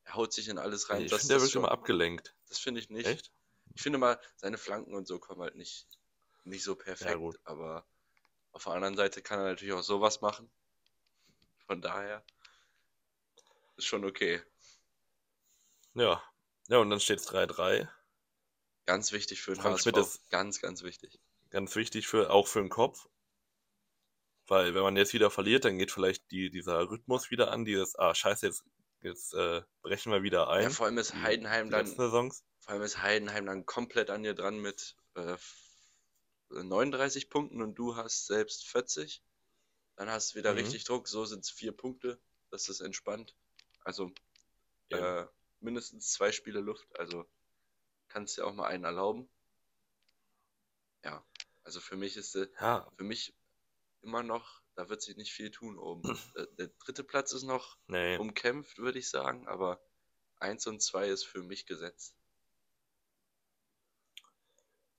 [0.04, 1.02] er haut sich in alles rein.
[1.02, 1.62] Ich das, finde, der das wirkt schon.
[1.62, 2.34] immer abgelenkt.
[2.48, 3.06] Das finde ich nicht.
[3.06, 3.30] Echt?
[3.74, 5.86] Ich finde mal, seine Flanken und so kommen halt nicht,
[6.44, 7.18] nicht so perfekt.
[7.18, 7.38] gut.
[7.44, 7.86] aber
[8.52, 10.50] auf der anderen Seite kann er natürlich auch sowas machen.
[11.66, 12.24] Von daher
[13.76, 14.40] ist schon okay.
[15.94, 16.22] Ja.
[16.68, 17.88] Ja, und dann steht es 3-3.
[18.86, 19.82] Ganz wichtig für den Frank HSV.
[19.82, 21.18] Schmidt ist- Ganz, ganz wichtig.
[21.50, 23.08] Ganz wichtig für, auch für den Kopf.
[24.46, 27.96] Weil wenn man jetzt wieder verliert, dann geht vielleicht die, dieser Rhythmus wieder an, dieses,
[27.98, 28.64] ah, scheiße, jetzt,
[29.02, 30.64] jetzt äh, brechen wir wieder ein.
[30.64, 32.44] Ja, vor allem ist Heidenheim dann, Saisons.
[32.60, 35.36] vor allem ist Heidenheim dann komplett an dir dran mit äh,
[36.50, 39.20] 39 Punkten und du hast selbst 40.
[39.96, 40.58] Dann hast du wieder Mhm.
[40.58, 41.08] richtig Druck.
[41.08, 42.18] So sind es vier Punkte.
[42.50, 43.34] Das ist entspannt.
[43.82, 44.12] Also
[44.90, 45.02] Eben.
[45.02, 45.26] äh,
[45.60, 46.86] mindestens zwei Spiele Luft.
[46.98, 47.26] Also
[48.16, 49.28] kannst dir auch mal einen erlauben.
[51.04, 51.22] Ja,
[51.64, 53.34] also für mich ist äh, Ja, für mich
[54.00, 56.02] immer noch, da wird sich nicht viel tun oben.
[56.34, 58.16] der, der dritte Platz ist noch nee.
[58.16, 59.82] umkämpft, würde ich sagen, aber
[60.40, 62.16] eins und zwei ist für mich gesetzt.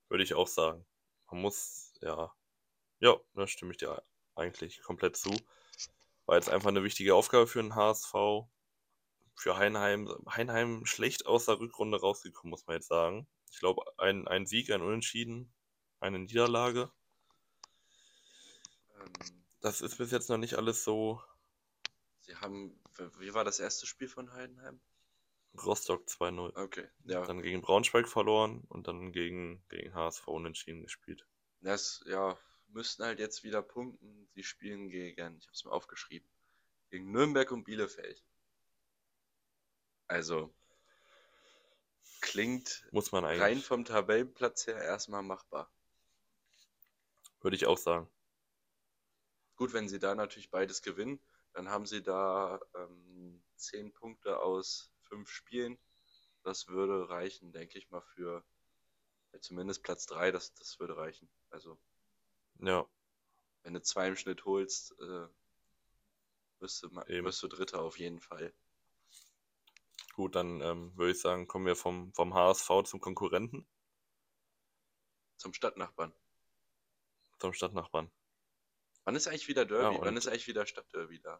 [0.10, 0.86] Würde ich auch sagen.
[1.32, 2.32] Man muss, ja.
[3.00, 4.04] Ja, da stimme ich dir
[4.36, 5.36] eigentlich komplett zu.
[6.28, 8.14] War jetzt einfach eine wichtige Aufgabe für den HSV.
[9.38, 10.10] Für Heinheim.
[10.30, 13.28] Heinheim schlecht aus der Rückrunde rausgekommen, muss man jetzt sagen.
[13.52, 15.54] Ich glaube, ein, ein Sieg, ein Unentschieden,
[16.02, 16.92] eine Niederlage.
[19.00, 19.14] Ähm,
[19.62, 21.22] Das ist bis jetzt noch nicht alles so
[22.28, 22.78] sie haben,
[23.20, 24.80] wie war das erste Spiel von Heidenheim?
[25.66, 26.56] Rostock 2-0.
[26.56, 31.26] Okay, ja, Dann gegen Braunschweig verloren und dann gegen, gegen HSV unentschieden gespielt.
[31.62, 34.28] das, ja, müssten halt jetzt wieder punkten.
[34.36, 36.28] Sie spielen gegen, ich habe es mir aufgeschrieben,
[36.92, 38.24] gegen Nürnberg und Bielefeld.
[40.08, 40.54] Also,
[42.22, 45.70] klingt Muss man rein eigentlich, vom Tabellenplatz her erstmal machbar.
[47.42, 48.10] würde ich auch sagen.
[49.56, 51.20] Gut, wenn sie da natürlich beides gewinnen,
[51.54, 55.78] dann haben sie da ähm, 10 Punkte aus 5 Spielen.
[56.44, 58.44] Das würde reichen, denke ich mal, für
[59.34, 61.28] ja, zumindest Platz 3, das, das würde reichen.
[61.50, 61.78] Also,
[62.60, 62.88] Ja,
[63.64, 65.28] wenn du zwei im Schnitt holst, äh,
[66.60, 67.26] wirst, du, Eben.
[67.26, 68.54] wirst du Dritter auf jeden Fall.
[70.18, 73.68] Gut, dann ähm, würde ich sagen, kommen wir vom, vom HSV zum Konkurrenten,
[75.38, 76.12] Zum Stadtnachbarn.
[77.40, 78.12] zum Stadtnachbarn.
[79.06, 79.96] Wann ist eigentlich wieder Derby?
[79.96, 81.40] Ja, Wann ist eigentlich wieder Stadtderby da?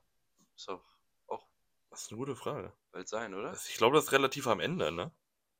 [0.56, 0.86] Ist doch
[1.28, 1.48] auch
[1.90, 2.72] Das ist eine gute Frage.
[2.92, 3.52] bald sein, oder?
[3.68, 5.12] Ich glaube, das ist relativ am Ende, ne?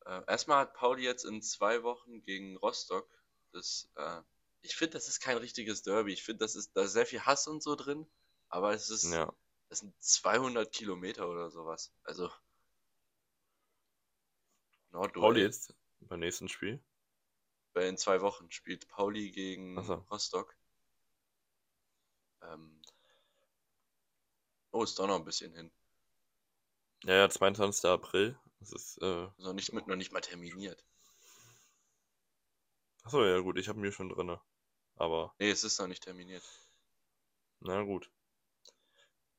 [0.06, 3.10] Äh, erstmal hat Pauli jetzt in zwei Wochen gegen Rostock.
[3.52, 4.22] Das, äh,
[4.62, 6.14] ich finde, das ist kein richtiges Derby.
[6.14, 8.08] Ich finde, das ist da ist sehr viel Hass und so drin.
[8.50, 9.34] Aber es ist, Ja.
[9.70, 11.92] das sind 200 Kilometer oder sowas.
[12.04, 12.32] Also
[14.92, 15.22] Nordduell.
[15.22, 16.82] Pauli jetzt beim nächsten Spiel.
[17.74, 19.96] Weil in zwei Wochen spielt Pauli gegen so.
[20.10, 20.56] Rostock.
[22.42, 22.82] Ähm,
[24.72, 25.72] oh, ist doch noch ein bisschen hin.
[27.04, 27.86] Ja, ja, 22.
[27.90, 28.38] April.
[28.60, 30.84] Das ist, äh, Ist noch nicht, mit, noch nicht mal terminiert.
[33.04, 34.42] achso, ja gut, ich habe mir schon drinne.
[34.96, 36.44] Aber, Nee, es ist noch nicht terminiert.
[37.60, 38.10] na gut.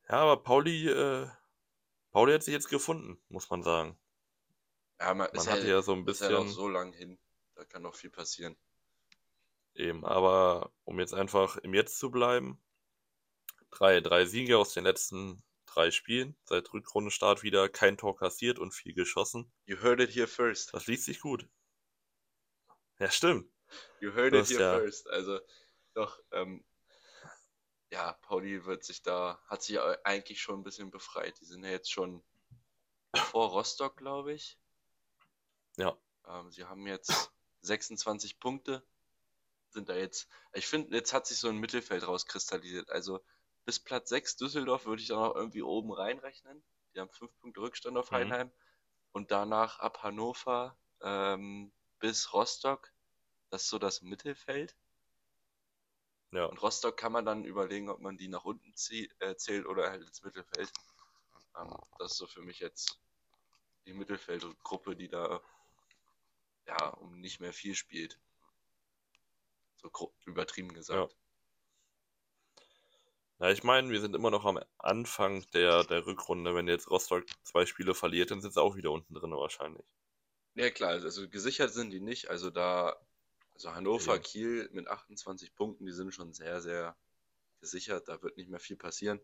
[0.09, 1.29] Ja, aber Pauli, äh,
[2.13, 3.99] Pauli hat sich jetzt gefunden, muss man sagen.
[5.01, 7.19] Ja, man, Man ist hatte halt, ja so ein ist halt bisschen so lang hin.
[7.55, 8.57] Da kann noch viel passieren.
[9.75, 12.61] eben, aber um jetzt einfach im Jetzt zu bleiben,
[13.71, 18.73] drei, drei Siege aus den letzten drei Spielen, seit Rückrundenstart wieder kein Tor kassiert und
[18.73, 19.53] viel geschossen.
[19.67, 20.73] You heard it here first.
[20.75, 21.47] Das liest sich gut.
[22.99, 23.49] Ja, stimmt.
[24.01, 24.79] You heard it here ja.
[24.79, 25.09] first.
[25.09, 25.41] Also,
[25.95, 26.65] doch, ähm,
[27.91, 31.39] ja, Pauli wird sich da, hat sich eigentlich schon ein bisschen befreit.
[31.41, 32.25] Die sind ja jetzt schon
[33.15, 34.59] vor Rostock, glaube ich.
[35.79, 35.97] Ja.
[36.27, 38.83] Ähm, sie haben jetzt 26 Punkte,
[39.71, 42.91] sind da jetzt, ich finde, jetzt hat sich so ein Mittelfeld rauskristallisiert.
[42.91, 43.21] Also
[43.65, 46.63] bis Platz 6 Düsseldorf würde ich da noch irgendwie oben reinrechnen.
[46.95, 48.17] Die haben 5 Punkte Rückstand auf mhm.
[48.17, 48.53] Heinheim.
[49.13, 52.93] Und danach ab Hannover ähm, bis Rostock,
[53.51, 54.77] das ist so das Mittelfeld.
[56.33, 56.45] Ja.
[56.47, 58.75] Und Rostock kann man dann überlegen, ob man die nach unten
[59.21, 60.71] äh, zählt oder halt ins Mittelfeld.
[61.59, 63.01] Ähm, das ist so für mich jetzt
[63.87, 65.41] die Mittelfeldgruppe, die da
[66.69, 68.19] ja um nicht mehr viel spielt.
[69.77, 71.15] So übertrieben gesagt.
[73.39, 73.47] Ja.
[73.47, 76.55] ja ich meine, wir sind immer noch am Anfang der, der Rückrunde.
[76.55, 79.85] Wenn jetzt Rostock zwei Spiele verliert, dann sind sie auch wieder unten drin wahrscheinlich.
[80.55, 82.29] Ja klar, also gesichert sind die nicht.
[82.29, 82.97] Also da,
[83.55, 84.19] also Hannover, ja.
[84.19, 86.97] Kiel mit 28 Punkten, die sind schon sehr, sehr
[87.61, 88.09] gesichert.
[88.09, 89.21] Da wird nicht mehr viel passieren.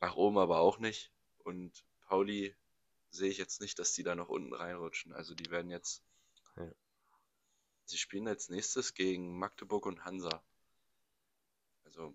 [0.00, 1.10] Nach oben aber auch nicht.
[1.42, 2.54] Und Pauli
[3.10, 5.12] sehe ich jetzt nicht, dass die da noch unten reinrutschen.
[5.12, 6.02] Also die werden jetzt.
[6.58, 6.70] Ja.
[7.84, 10.42] Sie spielen als nächstes gegen Magdeburg und Hansa.
[11.84, 12.14] Also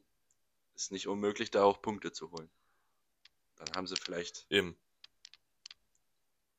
[0.75, 2.49] ist nicht unmöglich, da auch Punkte zu holen.
[3.55, 4.77] Dann haben sie vielleicht Eben.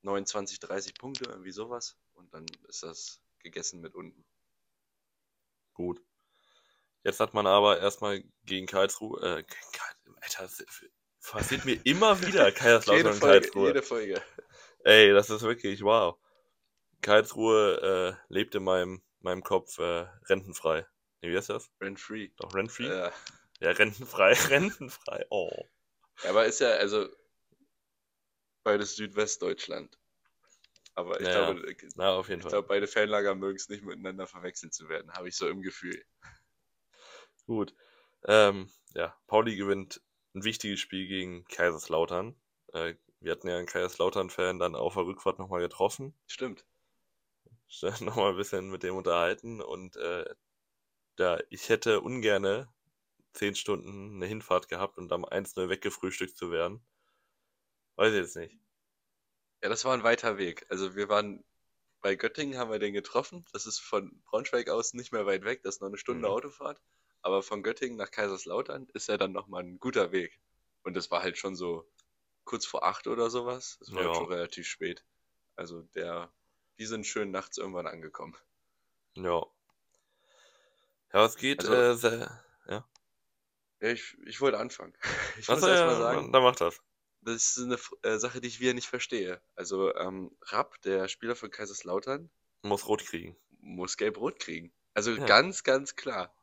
[0.01, 1.97] 29, 30 Punkte, irgendwie sowas.
[2.13, 4.23] Und dann ist das gegessen mit unten.
[5.73, 6.01] Gut.
[7.03, 9.43] Jetzt hat man aber erstmal gegen Karlsruhe, äh,
[10.21, 10.49] Alter,
[11.21, 13.67] passiert mir immer wieder Kaiserslautern und Karlsruhe.
[13.67, 14.21] Jede Folge.
[14.83, 16.17] Ey, das ist wirklich wow.
[17.05, 20.87] Karlsruhe äh, lebt in meinem, meinem Kopf äh, rentenfrei.
[21.21, 21.69] Nee, wie heißt das?
[21.79, 22.31] Rent-free.
[22.37, 22.87] Doch, rent-free?
[22.87, 23.13] Ja.
[23.59, 25.23] ja, rentenfrei, rentenfrei.
[25.29, 25.51] Oh.
[26.23, 27.07] Ja, aber ist ja, also,
[28.63, 29.99] beides Südwestdeutschland.
[30.95, 34.25] Aber ich ja, glaube, Na, auf jeden ich glaube, beide Fanlager mögen es nicht miteinander
[34.25, 36.03] verwechselt zu werden, habe ich so im Gefühl.
[37.45, 37.75] Gut.
[38.23, 40.01] Ähm, ja, Pauli gewinnt
[40.33, 42.35] ein wichtiges Spiel gegen Kaiserslautern.
[42.73, 46.15] Äh, wir hatten ja einen Kaiserslautern-Fan dann auf der Rückfahrt nochmal getroffen.
[46.25, 46.65] Stimmt.
[48.01, 50.25] nochmal ein bisschen mit dem unterhalten und äh,
[51.15, 52.67] da ich hätte ungerne
[53.33, 56.85] zehn Stunden eine Hinfahrt gehabt und am 1-0 weggefrühstückt zu werden.
[57.95, 58.57] Weiß ich jetzt nicht.
[59.61, 60.65] Ja, das war ein weiter Weg.
[60.69, 61.43] Also wir waren
[62.01, 63.45] bei Göttingen, haben wir den getroffen.
[63.51, 66.33] Das ist von Braunschweig aus nicht mehr weit weg, das ist noch eine Stunde mhm.
[66.33, 66.81] Autofahrt.
[67.21, 70.39] Aber von Göttingen nach Kaiserslautern ist ja dann nochmal ein guter Weg.
[70.83, 71.89] Und das war halt schon so
[72.43, 73.77] kurz vor acht oder sowas.
[73.79, 74.07] Das war ja.
[74.09, 75.03] halt schon relativ spät.
[75.55, 76.31] Also der,
[76.77, 78.35] die sind schön nachts irgendwann angekommen.
[79.15, 79.45] Ja.
[81.13, 82.27] Ja, es geht also, äh,
[82.67, 82.87] ja.
[83.79, 84.93] Ja, ich, ich wollte anfangen.
[85.39, 86.31] Ich muss erst mal sagen.
[86.31, 86.81] Dann mach das.
[87.21, 89.41] Das ist eine äh, Sache, die ich wieder nicht verstehe.
[89.55, 92.29] Also, ähm, Rapp, der Spieler von Kaiserslautern,
[92.65, 93.35] muss rot kriegen.
[93.61, 94.73] Muss gelb-rot kriegen.
[94.93, 95.25] Also ja.
[95.25, 96.33] ganz, ganz klar.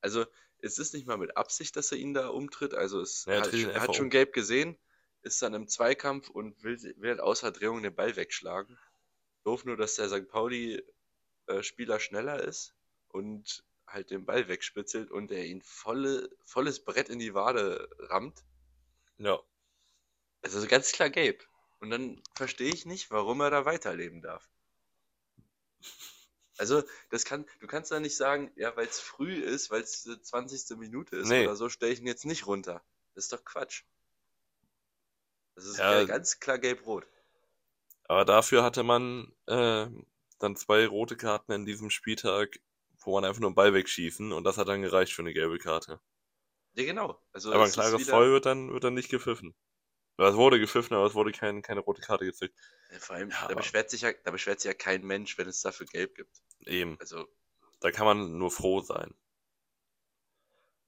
[0.00, 0.24] Also
[0.58, 2.74] es ist nicht mal mit Absicht, dass er ihn da umtritt.
[2.74, 4.78] Also es ja, hat, er hat schon gelb gesehen,
[5.22, 8.78] ist dann im Zweikampf und will, will außer Drehung den Ball wegschlagen.
[9.44, 10.28] Doof nur, dass der St.
[10.28, 12.74] Pauli-Spieler äh, schneller ist
[13.08, 18.44] und halt den Ball wegspitzelt und er ihn volle, volles Brett in die Wade rammt.
[19.18, 19.40] Ja.
[20.42, 21.46] Also ganz klar gelb.
[21.80, 24.50] Und dann verstehe ich nicht, warum er da weiterleben darf.
[26.58, 30.02] Also, das kann, du kannst da nicht sagen, ja, weil es früh ist, weil es
[30.02, 30.76] die 20.
[30.76, 31.46] Minute ist nee.
[31.46, 32.84] oder so, stelle ich ihn jetzt nicht runter.
[33.14, 33.84] Das ist doch Quatsch.
[35.54, 37.06] Das ist ja, ganz klar gelb-rot.
[38.10, 39.86] Aber dafür hatte man äh,
[40.40, 42.58] dann zwei rote Karten in diesem Spieltag,
[42.98, 45.58] wo man einfach nur einen Ball wegschießen und das hat dann gereicht für eine gelbe
[45.58, 46.00] Karte.
[46.72, 47.22] Ja, genau.
[47.32, 48.10] Also, aber ein klares wieder...
[48.10, 49.54] Foul wird dann, wird dann nicht gepfiffen.
[50.16, 52.52] Es wurde gepfiffen, aber es wurde kein, keine rote Karte gezeigt.
[52.98, 55.62] vor allem, ja, da, beschwert sich ja, da beschwert sich ja kein Mensch, wenn es
[55.62, 56.36] dafür gelb gibt.
[56.66, 56.96] Eben.
[56.98, 57.28] Also.
[57.78, 59.14] Da kann man nur froh sein.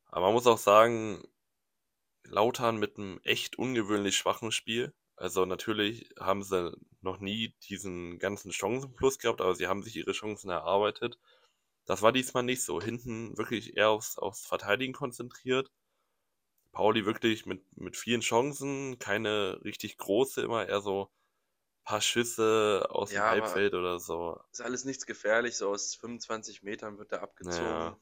[0.07, 1.23] Aber man muss auch sagen,
[2.25, 4.93] Lautern mit einem echt ungewöhnlich schwachen Spiel.
[5.15, 10.13] Also natürlich haben sie noch nie diesen ganzen Chancenplus gehabt, aber sie haben sich ihre
[10.13, 11.19] Chancen erarbeitet.
[11.85, 12.81] Das war diesmal nicht so.
[12.81, 15.71] Hinten wirklich eher aufs, aufs Verteidigen konzentriert.
[16.71, 22.87] Pauli wirklich mit, mit vielen Chancen, keine richtig große, immer eher so ein paar Schüsse
[22.89, 24.41] aus ja, dem Halbfeld oder so.
[24.53, 27.67] Ist alles nichts gefährlich, so aus 25 Metern wird er abgezogen.
[27.67, 28.01] Ja.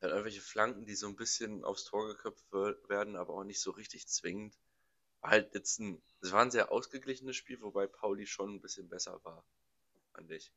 [0.00, 3.72] Hat irgendwelche Flanken, die so ein bisschen aufs Tor geköpft werden, aber auch nicht so
[3.72, 4.56] richtig zwingend.
[5.22, 9.20] Halt jetzt ein, es war ein sehr ausgeglichenes Spiel, wobei Pauli schon ein bisschen besser
[9.24, 9.44] war,
[10.12, 10.52] fand ich.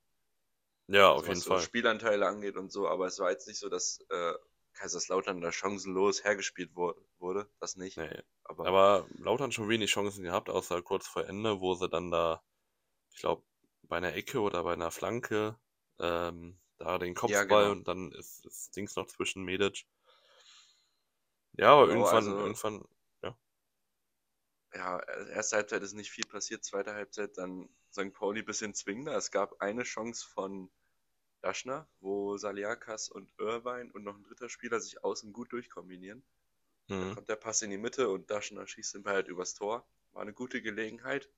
[0.88, 1.58] Ja, auf also, jeden was Fall.
[1.58, 4.34] Was Spielanteile angeht und so, aber es war jetzt nicht so, dass äh,
[4.74, 7.50] Kaiserslautern da chancenlos hergespielt wurde.
[7.60, 7.98] Das nicht.
[7.98, 8.22] Nee.
[8.44, 12.44] Aber, aber Lautern schon wenig Chancen gehabt, außer kurz vor Ende, wo sie dann da,
[13.14, 13.44] ich glaube,
[13.84, 15.58] bei einer Ecke oder bei einer Flanke
[16.00, 17.72] ähm, Da den Kopfball ja, genau.
[17.72, 19.86] und dann ist das Dings noch zwischen Medic.
[21.54, 22.86] Ja, aber genau, irgendwann, also, irgendwann,
[24.74, 25.00] ja.
[25.00, 25.00] Ja,
[25.30, 28.14] erste Halbzeit ist nicht viel passiert, zweite Halbzeit dann St.
[28.14, 29.16] Pauli ein bisschen zwingender.
[29.16, 30.72] Es gab eine Chance von
[31.42, 36.24] Daschner, wo Saliakas und Irvine und noch ein dritter Spieler sich außen gut durchkombinieren.
[36.88, 37.00] Mhm.
[37.00, 39.88] Dann kommt der Pass in die Mitte und Daschner schießt den Ball halt übers Tor.
[40.14, 41.30] War eine gute Gelegenheit.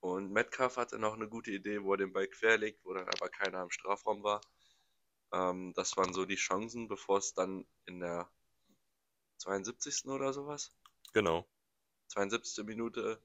[0.00, 3.28] Und Metcalf hatte noch eine gute Idee, wo er den Ball querlegt, wo dann aber
[3.28, 4.40] keiner im Strafraum war.
[5.32, 8.30] Ähm, das waren so die Chancen, bevor es dann in der
[9.38, 10.06] 72.
[10.06, 10.72] oder sowas?
[11.12, 11.48] Genau.
[12.08, 12.64] 72.
[12.64, 13.20] Minute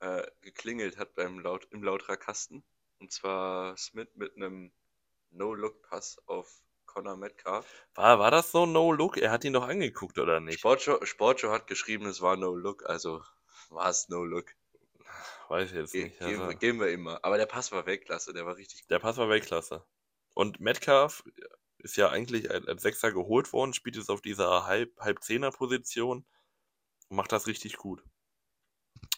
[0.00, 2.62] äh, geklingelt hat beim Laut im Lauterer Kasten.
[2.98, 4.72] Und zwar Smith mit einem
[5.30, 7.66] No-Look-Pass auf Connor Metcalf.
[7.94, 9.16] War, war das so No-Look?
[9.16, 10.58] Er hat ihn doch angeguckt, oder nicht?
[10.58, 13.22] Sportshow, Sportshow hat geschrieben, es war No-Look, also
[13.68, 14.46] war es No-Look.
[15.48, 16.18] Weiß ich jetzt nicht.
[16.18, 16.58] Ge also.
[16.58, 17.24] Geben wir immer.
[17.24, 18.90] Aber der Pass war Weltklasse, der war richtig gut.
[18.90, 19.84] Der Pass war Weltklasse.
[20.34, 21.24] Und Metcalf
[21.78, 26.24] ist ja eigentlich als Sechser geholt worden, spielt jetzt auf dieser halb, halb Zehner Position
[27.10, 28.02] und macht das richtig gut.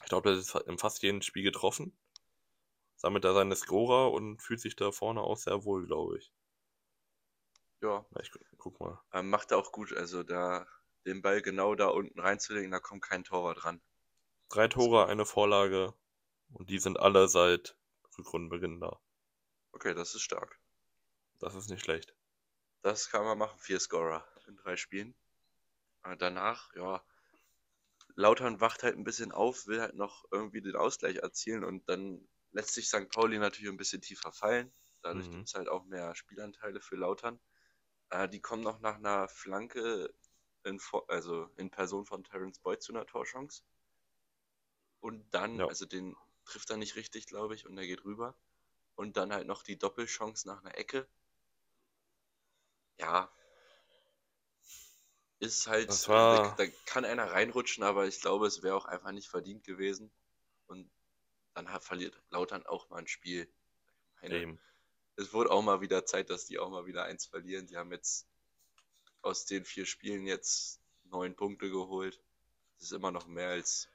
[0.03, 1.97] Ich glaube, er ist in fast jedem Spiel getroffen.
[2.97, 6.32] Sammelt er seine Scorer und fühlt sich da vorne auch sehr wohl, glaube ich.
[7.80, 8.05] Ja.
[8.20, 9.01] Ich guck mal.
[9.12, 10.66] Ähm, macht er auch gut, also da
[11.05, 13.82] den Ball genau da unten reinzulegen, da kommt kein Torwart dran.
[14.49, 15.95] Drei Tore, eine Vorlage,
[16.53, 17.76] und die sind alle seit
[18.16, 19.01] Rückrundenbeginn da.
[19.72, 20.61] Okay, das ist stark.
[21.40, 22.14] Das ist nicht schlecht.
[22.82, 25.14] Das kann man machen, vier Scorer in drei Spielen.
[26.03, 27.03] Aber danach, ja,
[28.14, 32.26] Lautern wacht halt ein bisschen auf, will halt noch irgendwie den Ausgleich erzielen und dann
[32.52, 33.08] lässt sich St.
[33.08, 34.72] Pauli natürlich ein bisschen tiefer fallen.
[35.02, 35.32] Dadurch mhm.
[35.32, 37.40] gibt es halt auch mehr Spielanteile für Lautern.
[38.10, 40.12] Äh, die kommen noch nach einer Flanke,
[40.64, 43.62] in, also in Person von Terence Boyd zu einer Torchance.
[45.00, 45.66] Und dann, ja.
[45.66, 48.36] also den trifft er nicht richtig, glaube ich, und er geht rüber.
[48.94, 51.08] Und dann halt noch die Doppelchance nach einer Ecke.
[52.98, 53.32] Ja.
[55.43, 56.55] Ist halt, war...
[56.57, 60.12] da, da, kann einer reinrutschen, aber ich glaube, es wäre auch einfach nicht verdient gewesen.
[60.68, 60.88] Und
[61.55, 63.49] dann hat, verliert Lautern auch mal ein Spiel.
[64.20, 64.57] Meine,
[65.16, 67.66] es wurde auch mal wieder Zeit, dass die auch mal wieder eins verlieren.
[67.66, 68.28] Die haben jetzt
[69.20, 70.80] aus den vier Spielen jetzt
[71.11, 72.20] neun Punkte geholt.
[72.78, 73.88] Das ist immer noch mehr als,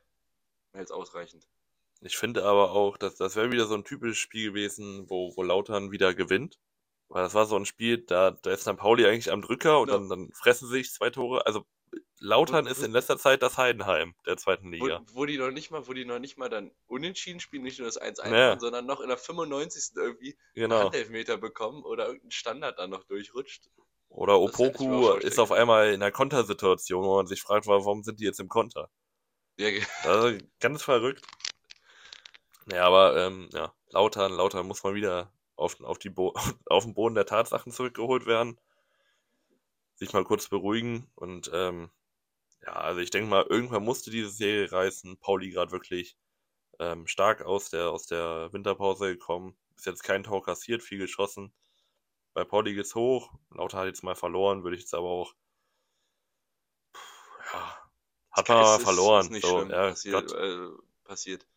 [0.73, 1.47] mehr als ausreichend.
[2.01, 5.43] Ich finde aber auch, dass das wäre wieder so ein typisches Spiel gewesen, wo, wo
[5.43, 6.59] Lautern wieder gewinnt.
[7.09, 9.89] Weil das war so ein Spiel, da, da ist dann Pauli eigentlich am Drücker und
[9.89, 9.95] ja.
[9.97, 11.45] dann, dann fressen sie sich zwei Tore.
[11.45, 11.65] Also
[12.19, 15.01] Lautern wo, ist in letzter Zeit das Heidenheim der zweiten Liga.
[15.07, 17.79] Wo, wo, die noch nicht mal, wo die noch nicht mal dann unentschieden spielen, nicht
[17.79, 18.59] nur das 1-1 ja.
[18.59, 19.95] sondern noch in der 95.
[19.95, 20.75] irgendwie genau.
[20.75, 23.69] einen Handelfmeter bekommen oder irgendein Standard dann noch durchrutscht.
[24.09, 28.25] Oder Opoku ist auf einmal in einer Kontersituation, wo man sich fragt, warum sind die
[28.25, 28.89] jetzt im Konter?
[29.57, 29.69] Ja,
[30.03, 31.25] also ganz verrückt.
[32.71, 36.33] Ja, aber ähm, ja, Lautern, Lautern muss mal wieder auf, auf, die Bo
[36.67, 38.59] auf den Boden der Tatsachen zurückgeholt werden.
[39.95, 41.89] Sich mal kurz beruhigen und ähm,
[42.65, 45.17] ja, also ich denke mal, irgendwann musste diese Serie reißen.
[45.17, 46.17] Pauli gerade wirklich
[46.79, 49.57] ähm, stark aus der, aus der Winterpause gekommen.
[49.75, 51.53] Ist jetzt kein Tor kassiert, viel geschossen.
[52.33, 53.31] Bei Pauli geht's hoch.
[53.49, 55.33] Lauter hat jetzt mal verloren, würde ich jetzt aber auch.
[57.53, 57.77] ja,
[58.31, 59.25] hat man mal verloren.
[59.25, 60.69] Ist nicht so, ja, passiert, äh,
[61.03, 61.47] passiert.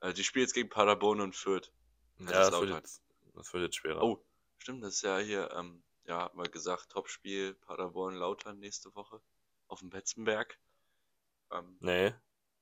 [0.00, 1.72] Äh, die spielen jetzt gegen Paderborn und Fürth.
[2.18, 3.02] Das ja, das wird, jetzt,
[3.38, 4.02] das wird, jetzt, schwerer.
[4.02, 4.24] Oh,
[4.58, 9.20] stimmt, das ist ja hier, ähm, ja, hat man gesagt, Topspiel Paderborn-Lautern nächste Woche
[9.66, 10.58] auf dem Betzenberg.
[11.50, 12.14] Ähm, nee,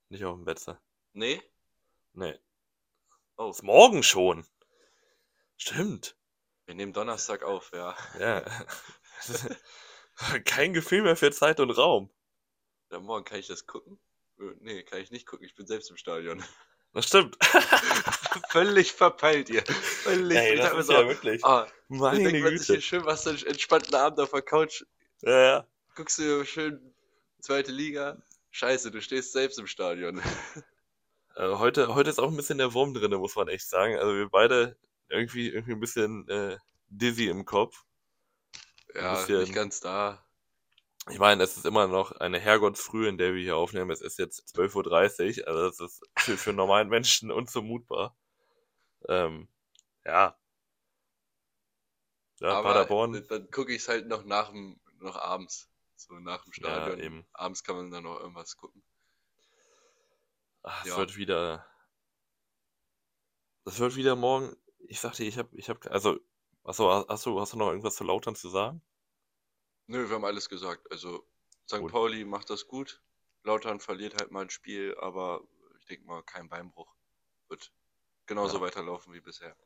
[0.09, 0.81] nicht auf dem Betze.
[1.13, 1.43] Nee?
[2.13, 2.39] Nee.
[3.37, 3.51] Oh.
[3.51, 4.47] Ist morgen schon.
[5.57, 6.17] Stimmt.
[6.67, 7.97] Wir nehmen Donnerstag auf, ja.
[8.19, 8.45] Ja.
[10.45, 12.11] Kein Gefühl mehr für Zeit und Raum.
[12.91, 13.99] Ja, morgen kann ich das gucken?
[14.39, 15.47] Äh, nee, kann ich nicht gucken.
[15.47, 16.43] Ich bin selbst im Stadion.
[16.97, 17.37] Das stimmt.
[18.49, 19.63] Völlig verpeilt ihr.
[19.67, 20.39] Völlig.
[20.39, 21.43] Ey, das ist ja wirklich.
[21.45, 24.83] Oh, Meine denkt man sich hier schön, was du einen entspannten Abend auf der Couch.
[25.21, 25.67] Ja, ja.
[25.95, 26.95] Guckst du schön
[27.39, 28.17] zweite Liga.
[28.51, 30.23] Scheiße, du stehst selbst im Stadion.
[31.39, 33.99] Äh, heute, heute ist auch ein bisschen der Wurm drin, muss man echt sagen.
[33.99, 34.79] Also wir beide
[35.11, 36.57] irgendwie, irgendwie ein bisschen äh,
[36.89, 37.85] dizzy im Kopf.
[38.95, 40.26] Ja, bisschen, nicht ganz da.
[41.09, 43.91] Ich meine, es ist immer noch eine Herrgottsfrüh, in der wir hier aufnehmen.
[43.91, 48.17] Es ist jetzt 12.30 Uhr, also das ist für, für normalen Menschen unzumutbar.
[49.09, 49.49] Ähm,
[50.05, 50.37] ja.
[52.41, 53.25] Ja, Aber Paderborn.
[53.29, 55.71] Dann gucke ich es halt noch nach dem, noch abends.
[55.95, 56.99] So nach dem Stadion.
[56.99, 57.27] Ja, eben.
[57.33, 58.83] Abends kann man dann noch irgendwas gucken.
[60.63, 60.97] Ach, es ja.
[60.97, 61.67] wird wieder.
[63.65, 64.55] Das wird wieder morgen.
[64.79, 66.19] Ich sagte, ich habe, ich habe, also,
[66.65, 68.83] achso, du, hast du noch irgendwas zu Lautern zu sagen?
[69.87, 70.91] Nö, wir haben alles gesagt.
[70.91, 71.27] Also
[71.69, 71.79] St.
[71.79, 71.93] Gut.
[71.93, 73.01] Pauli macht das gut.
[73.43, 75.47] Lautern verliert halt mal ein Spiel, aber
[75.79, 76.93] ich denke mal, kein Beinbruch.
[77.49, 77.73] Wird
[78.27, 78.63] genauso ja.
[78.63, 79.57] weiterlaufen wie bisher.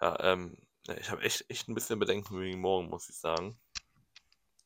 [0.00, 0.56] Ja, ähm,
[0.98, 3.58] ich habe echt, echt ein bisschen Bedenken wegen morgen, muss ich sagen.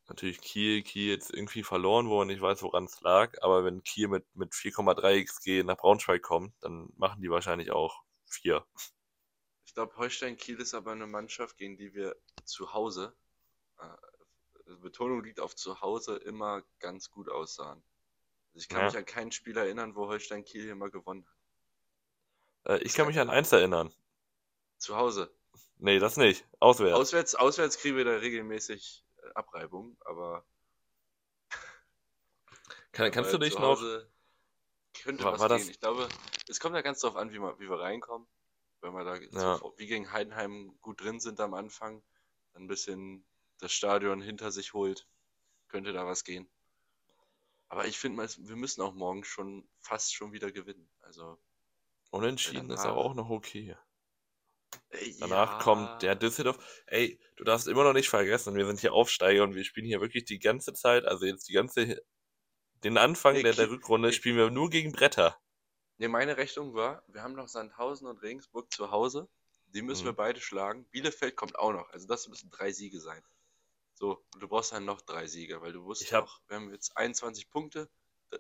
[0.09, 3.41] Natürlich Kiel, Kiel jetzt irgendwie verloren, wo man nicht weiß, woran es lag.
[3.43, 8.03] Aber wenn Kiel mit, mit 4,3 XG nach Braunschweig kommt, dann machen die wahrscheinlich auch
[8.27, 8.67] 4.
[9.65, 13.17] Ich glaube, Holstein Kiel ist aber eine Mannschaft, gegen die wir zu Hause,
[13.79, 13.87] äh,
[14.81, 17.83] Betonung liegt auf zu Hause, immer ganz gut aussahen.
[18.55, 18.87] Also ich kann Ja.
[18.87, 21.27] mich an kein Spiel erinnern, wo Holstein Kiel hier mal gewonnen
[22.65, 22.81] hat.
[22.81, 23.93] Äh, ich kann mich an eins erinnern.
[24.79, 25.33] Zu Hause.
[25.79, 26.47] Nee, das nicht.
[26.61, 26.95] Auswärts.
[26.95, 30.45] Auswärts, auswärts kriegen wir da regelmäßig äh, Abreibung, aber,
[32.93, 33.81] Kann, kannst du dich noch.
[35.03, 35.71] Könnte War- was war das- gehen.
[35.71, 36.09] Ich glaube,
[36.49, 38.29] es kommt ja ganz drauf an, wie, man, wie wir reinkommen.
[38.81, 39.57] Wenn wir da Ja.
[39.59, 42.03] so, wie gegen Heidenheim gut drin sind am Anfang,
[42.53, 43.25] dann ein bisschen
[43.63, 45.07] das Stadion hinter sich holt,
[45.69, 46.51] könnte da was gehen.
[47.69, 50.89] Aber ich finde, wir müssen auch morgen schon fast schon wieder gewinnen.
[51.01, 51.39] Also
[52.11, 53.77] Unentschieden ist aber auch noch okay.
[54.91, 56.83] äh, Danach ja, kommt der Düsseldorf.
[56.87, 60.01] Ey, du darfst immer noch nicht vergessen, wir sind hier Aufsteiger und wir spielen hier
[60.01, 62.03] wirklich die ganze Zeit, also jetzt die ganze,
[62.85, 64.13] den Anfang Nee, der, der Rückrunde nee.
[64.13, 65.39] spielen wir nur gegen Bretter.
[65.97, 69.31] Ne, meine Rechnung war, wir haben noch Sandhausen und Regensburg zu Hause.
[69.69, 70.09] Die müssen Mhm.
[70.09, 70.85] wir beide schlagen.
[70.91, 71.89] Bielefeld kommt auch noch.
[71.91, 73.23] Also das müssen drei Siege sein.
[74.03, 76.73] So, du brauchst dann noch drei Siege, weil du musst Ich hab- noch, wir haben
[76.73, 77.89] jetzt 21 Punkte,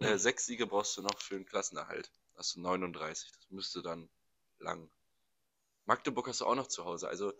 [0.00, 2.10] äh, sechs Siege brauchst du noch für den Klassenerhalt.
[2.34, 3.30] Hast du 39.
[3.30, 4.10] Das müsste dann
[4.58, 4.90] lang.
[5.84, 7.06] Magdeburg hast du auch noch zu Hause.
[7.06, 7.32] Also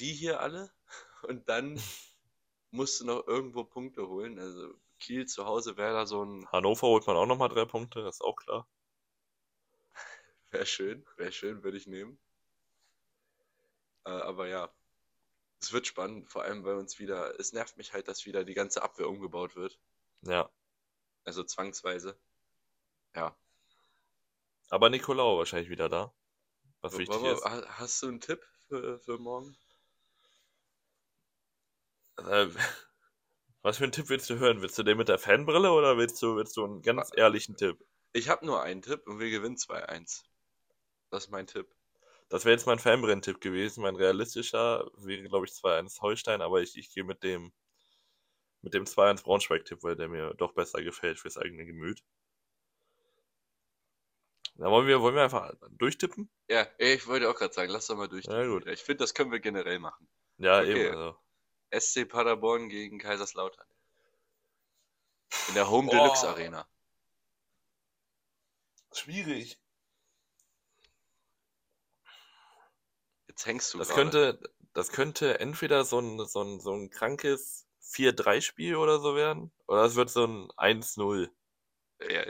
[0.00, 0.72] die hier alle
[1.22, 1.80] und dann
[2.72, 4.40] musst du noch irgendwo Punkte holen.
[4.40, 8.02] Also Kiel zu Hause wäre da so ein Hannover holt man auch nochmal drei Punkte,
[8.02, 8.66] das ist auch klar.
[10.50, 12.18] Wäre schön, wäre schön, würde ich nehmen.
[14.04, 14.72] Äh, aber ja,
[15.60, 18.54] es wird spannend, vor allem weil uns wieder, es nervt mich halt, dass wieder die
[18.54, 19.78] ganze Abwehr umgebaut wird.
[20.22, 20.50] Ja.
[21.24, 22.18] Also zwangsweise.
[23.14, 23.36] Ja.
[24.70, 26.14] Aber Nicolau wahrscheinlich wieder da.
[26.80, 27.44] Was wichtig wir- ist.
[27.44, 29.56] ha- Hast du einen Tipp für, für morgen?
[32.18, 32.46] Äh,
[33.62, 34.60] was für einen Tipp willst du hören?
[34.62, 37.84] Willst du den mit der Fanbrille oder willst du, willst du einen ganz ehrlichen Tipp?
[38.12, 40.22] Ich habe nur einen Tipp und wir gewinnen 2-1.
[41.10, 41.74] Das ist mein Tipp.
[42.28, 43.82] Das wäre jetzt mein Fanbrillen-Tipp gewesen.
[43.82, 47.52] Mein realistischer wäre, glaube ich, 2-1 Holstein, aber ich, ich gehe mit dem
[48.60, 52.02] mit dem 2-1 Braunschweig-Tipp, weil der mir doch besser gefällt fürs eigene Gemüt.
[54.56, 56.28] Da wollen wir, wollen wir einfach durchtippen?
[56.50, 58.24] Ja, ich wollte auch gerade sagen, lass doch mal durch.
[58.24, 58.66] Ja, gut.
[58.66, 60.08] Ich finde, das können wir generell machen.
[60.38, 60.86] Ja, Okay.
[60.88, 60.96] eben.
[60.96, 61.16] Also.
[61.70, 63.66] SC Paderborn gegen Kaiserslautern.
[65.48, 65.92] In der Home Oh.
[65.92, 66.68] Deluxe Arena.
[68.92, 69.60] Schwierig.
[73.38, 74.00] Jetzt hängst du Das gerade.
[74.10, 79.52] könnte, das könnte entweder so ein, so ein, so ein krankes 4-3-Spiel oder so werden,
[79.68, 81.30] oder es wird so ein 1-0.
[82.00, 82.22] Ja, ja.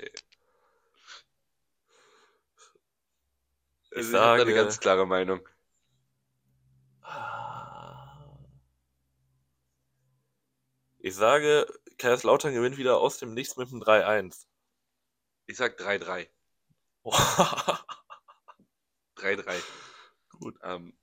[3.91, 5.49] Also Ich ich habe eine ganz klare Meinung.
[10.99, 14.47] Ich sage, Kaiserslautern gewinnt wieder aus dem Nichts mit einem 3-1.
[15.47, 16.29] Ich sag 3-3.
[19.17, 19.63] 3-3.
[20.41, 20.59] Gut.
[20.63, 20.97] Ähm,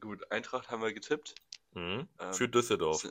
[0.00, 1.34] gut, Eintracht haben wir getippt.
[1.72, 2.08] Mhm.
[2.18, 3.06] Ähm, Für Düsseldorf.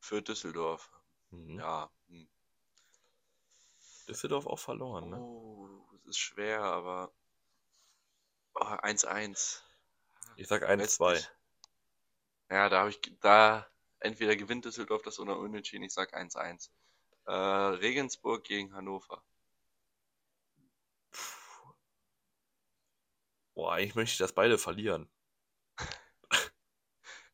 [0.00, 0.90] Für Düsseldorf.
[1.30, 1.58] Mhm.
[1.58, 1.90] Ja.
[2.08, 2.28] hm.
[4.08, 5.18] Düsseldorf auch verloren, ne?
[5.18, 7.12] Oh, es ist schwer, aber.
[8.54, 9.62] Oh, 1-1.
[10.36, 11.12] Ich sag Weiß 1-2.
[11.14, 11.32] nicht.
[12.50, 13.00] Ja, da habe ich.
[13.20, 13.66] Da.
[14.00, 15.84] Entweder gewinnt Düsseldorf das oder unentschieden.
[15.84, 16.70] Ich sag 1-1.
[17.26, 19.22] Äh, Regensburg gegen Hannover.
[23.54, 25.08] Boah, eigentlich möchte ich, dass beide verlieren.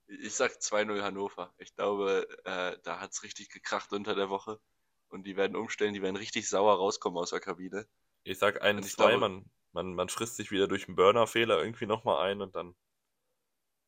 [0.07, 1.55] Ich sag 2-0 Hannover.
[1.59, 4.61] Ich glaube, äh, da hat's richtig gekracht unter der Woche.
[5.09, 7.87] Und die werden umstellen, die werden richtig sauer rauskommen aus der Kabine.
[8.25, 11.87] Ich sag ich 1-2, glaube- man, man, man frisst sich wieder durch einen Burner-Fehler irgendwie
[11.87, 12.75] nochmal ein und dann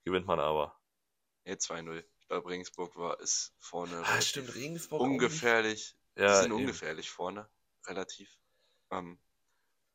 [0.04, 0.76] gewinnt man aber.
[1.44, 2.04] Nee, 2-0.
[2.20, 5.96] Ich glaube, Regensburg war, ist vorne Ah, stimmt, Regensburg ungefährlich.
[6.16, 6.62] Ja, die sind eben.
[6.62, 7.48] ungefährlich vorne,
[7.86, 8.38] relativ.
[8.90, 9.18] Ähm,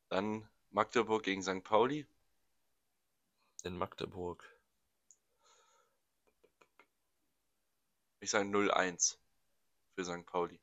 [0.08, 1.64] dann Magdeburg gegen St.
[1.64, 2.06] Pauli.
[3.64, 4.44] In Magdeburg.
[8.20, 9.16] Ich sage 0-1
[9.94, 10.26] für St.
[10.26, 10.60] Pauli.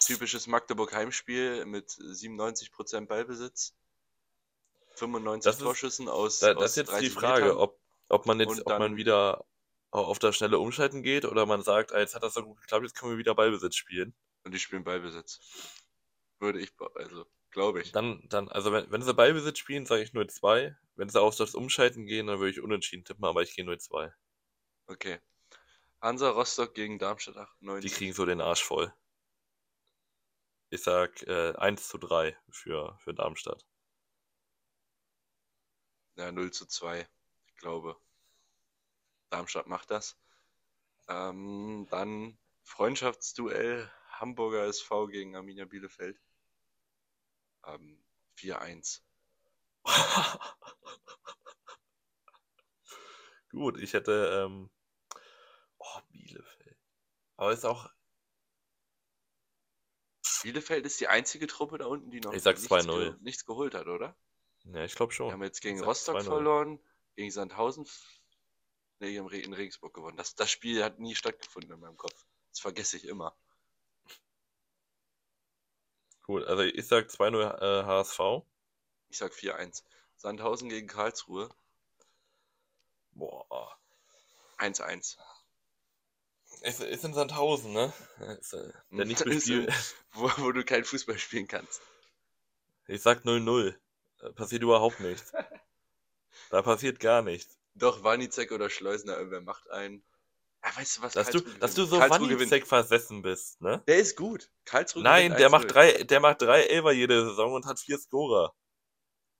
[0.00, 3.74] Typisches Magdeburg Heimspiel mit 97% Ballbesitz.
[4.96, 7.58] 95 Das ist- Torschüssen aus, Da, aus das ist jetzt die 30 Frage, Metern.
[7.58, 9.44] ob, ob man jetzt, ob man wieder
[9.90, 12.84] auf das schnelle Umschalten geht oder man sagt, ah, jetzt hat das so gut geklappt,
[12.84, 14.14] jetzt können wir wieder Ballbesitz spielen.
[14.44, 15.40] Und die spielen Ballbesitz.
[16.38, 17.92] Würde ich, also, glaube ich.
[17.92, 20.74] Dann, dann, also wenn, wenn sie Ballbesitz spielen, sage ich 0-2.
[20.96, 24.12] Wenn sie auf das Umschalten gehen, dann würde ich unentschieden tippen, aber ich gehe 0-2.
[24.86, 25.20] Okay.
[26.00, 27.94] Hansa Rostock gegen Darmstadt Die 98.
[27.94, 28.92] kriegen so den Arsch voll.
[30.70, 33.66] Ich sag äh, 1 zu 3 für, für Darmstadt.
[36.16, 37.08] Ja, 0 zu 2,
[37.46, 37.96] ich glaube.
[39.30, 40.16] Darmstadt macht das.
[41.08, 46.20] Ähm, dann Freundschaftsduell Hamburger SV gegen Arminia Bielefeld.
[47.66, 48.02] Ähm,
[48.38, 49.00] 4-1.
[53.50, 54.46] Gut, ich hätte.
[54.46, 54.70] Ähm...
[55.78, 56.78] Oh, Bielefeld.
[57.36, 57.90] Aber ist auch.
[60.42, 62.86] Bielefeld ist die einzige Truppe da unten, die noch nichts, 2-0.
[62.86, 64.16] ge nichts geholt hat, oder?
[64.64, 65.32] Ja, ich glaube Wir schon.
[65.32, 66.24] haben jetzt gegen Rostock 2-0.
[66.24, 66.80] verloren,
[67.16, 67.86] gegen Sandhausen.
[69.00, 70.16] Nee, in Regensburg gewonnen.
[70.16, 72.26] Das, das Spiel hat nie stattgefunden in meinem Kopf.
[72.50, 73.34] Das vergesse ich immer.
[76.30, 78.44] Gut, also ich sag 2-0 äh, HSV.
[79.08, 79.82] Ich sag 4-1.
[80.14, 81.50] Sandhausen gegen Karlsruhe.
[83.10, 83.76] Boah.
[84.58, 85.16] 1-1.
[86.62, 87.92] Ist, ist in Sandhausen, ne?
[88.38, 89.64] Ist, äh, der nicht Ist Spiel.
[89.64, 89.74] in-
[90.12, 91.80] Wo, wo du kein Fußball spielen kannst.
[92.86, 93.74] Ich sag 0-0.
[94.20, 95.32] Da passiert überhaupt nichts.
[96.50, 97.58] Da passiert gar nichts.
[97.74, 100.04] Doch, Wanizek oder Schleusner, irgendwer macht einen.
[100.62, 101.12] Ah, weißt du was?
[101.14, 102.30] Dass du, Karlsruhe dass du so Karlsruhe.
[102.38, 103.82] Wanizek versessen bist, ne?
[103.88, 104.50] Der ist gut.
[104.66, 105.72] Karlsruhe Nein, der macht 1-0.
[105.72, 108.54] drei, der macht drei Elfer jede Saison und hat vier Scorer.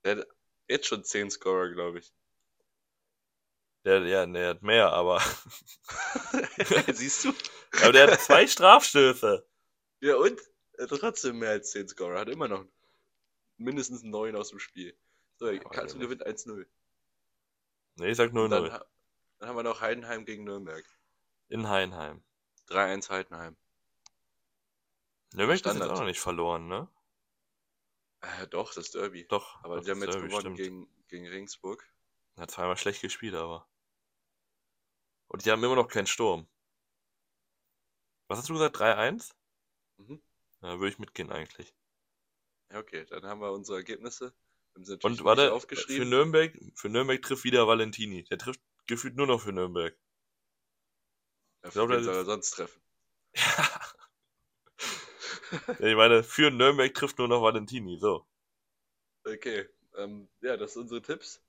[0.04, 0.26] Der hat
[0.68, 2.12] jetzt schon 10 Scorer, glaube ich.
[3.84, 5.20] Der, der, der hat mehr, aber,
[6.92, 7.32] Siehst du?
[7.82, 9.46] aber der hat zwei Strafstöße.
[10.00, 10.40] Ja, und?
[10.78, 12.20] Er hat trotzdem mehr als 10 Scorer.
[12.20, 12.64] Hat immer noch
[13.58, 14.96] mindestens 9 aus dem Spiel.
[15.36, 16.08] So, Karlsruhe nicht.
[16.10, 16.66] gewinnt 1-0.
[17.96, 18.72] Ne, ich sag Und Dann, 0-0.
[18.72, 18.86] ha-
[19.38, 20.84] dann haben wir noch Heidenheim gegen Nürnberg.
[21.50, 22.22] In Heinheim.
[22.68, 23.56] 3-1 Heidenheim.
[25.34, 26.88] Nürnberg ist jetzt auch noch nicht verloren, ne?
[28.20, 29.26] Äh, doch, das Derby.
[29.28, 29.62] Doch.
[29.64, 30.56] Aber die haben jetzt Derby, gewonnen stimmt.
[30.56, 31.84] gegen, gegen Regensburg.
[32.36, 33.66] Hat zweimal schlecht gespielt, aber.
[35.26, 36.48] Und die haben immer noch keinen Sturm.
[38.28, 38.76] Was hast du gesagt?
[38.76, 39.32] 3-1?
[39.98, 40.22] Mhm.
[40.62, 41.74] Ja, würde ich mitgehen eigentlich.
[42.70, 44.32] Ja, okay, dann haben wir unsere Ergebnisse.
[44.76, 46.08] Wir Und warte, nicht für aufgeschrieben.
[46.08, 48.22] Nürnberg, für Nürnberg trifft wieder Valentini.
[48.24, 49.96] Der trifft gefühlt nur noch für Nürnberg.
[51.62, 52.80] Ja, für wen soll er sonst treffen?
[53.34, 53.80] Ja,
[55.80, 58.24] ich meine, für Nürnberg trifft nur noch Valentini, so.
[59.26, 61.40] Okay, ähm, ja, das sind unsere Tipps.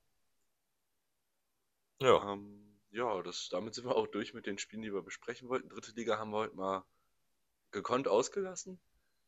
[2.01, 2.33] Ja.
[2.33, 5.69] Ähm, ja, das, damit sind wir auch durch mit den Spielen, die wir besprechen wollten.
[5.69, 6.85] Dritte Liga haben wir heute mal
[7.71, 8.79] gekonnt ausgelassen.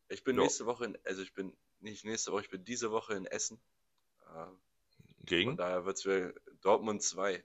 [0.10, 0.44] Ich bin Ja.
[0.44, 3.62] nächste Woche in, also ich bin nicht nächste Woche, ich bin diese Woche in Essen.
[4.22, 4.58] Äh, von
[5.26, 5.58] Gegen?
[5.58, 7.44] daher wird es wieder Dortmund 2.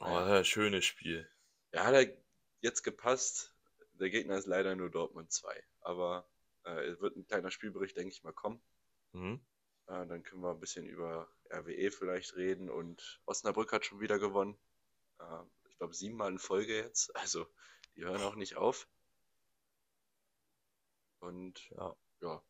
[0.00, 1.28] Oh, ja, schönes Spiel.
[1.72, 2.16] Ja, er
[2.60, 3.54] jetzt gepasst.
[3.94, 5.62] Der Gegner ist leider nur Dortmund 2.
[5.80, 6.28] Aber
[6.64, 8.60] äh, es wird ein kleiner Spielbericht, denke ich mal, kommen.
[9.12, 9.40] Mhm.
[9.86, 12.68] Äh, dann können wir ein bisschen über RWE vielleicht reden.
[12.70, 14.58] Und Osnabrück hat schon wieder gewonnen.
[15.18, 17.12] Äh, ich glaube, siebenmal in Folge jetzt.
[17.16, 17.46] Also,
[17.94, 18.88] die hören auch nicht auf.
[21.20, 21.96] Und Ja.
[22.20, 22.42] ja,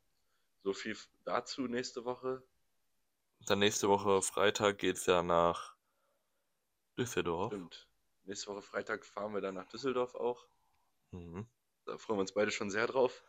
[0.62, 2.42] so viel dazu nächste Woche.
[3.46, 5.76] Dann nächste Woche Freitag geht's ja nach
[6.98, 7.52] Düsseldorf.
[7.52, 7.85] Stimmt.
[8.26, 10.46] Nächste Woche Freitag fahren wir dann nach Düsseldorf auch.
[11.12, 11.46] Mhm.
[11.84, 13.22] Da freuen wir uns beide schon sehr drauf.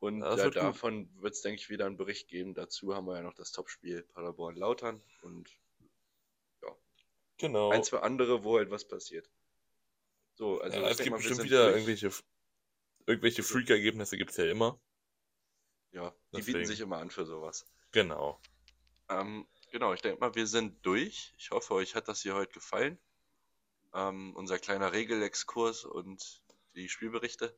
[0.00, 2.54] Und Ja, ja, wird davon wird es, denke ich, wieder einen Bericht geben.
[2.54, 5.48] Dazu haben wir ja noch das Topspiel Paderborn-Lautern und
[7.38, 7.70] Genau.
[7.70, 9.28] ein, zwei andere, wo halt was passiert.
[10.34, 11.76] So, also ja, es gibt mal, bestimmt wieder durch.
[11.86, 12.10] irgendwelche,
[13.06, 14.80] irgendwelche Freak-Ergebnisse gibt's ja immer.
[15.90, 16.58] Ja, die Deswegen.
[16.58, 17.66] bieten sich immer an für sowas.
[17.92, 18.40] Genau.
[19.08, 21.34] Ähm, genau, ich denke mal, wir sind durch.
[21.38, 22.98] Ich hoffe, euch hat das hier heute gefallen.
[23.94, 26.42] Ähm, unser kleiner Regelexkurs und
[26.74, 27.56] die Spielberichte.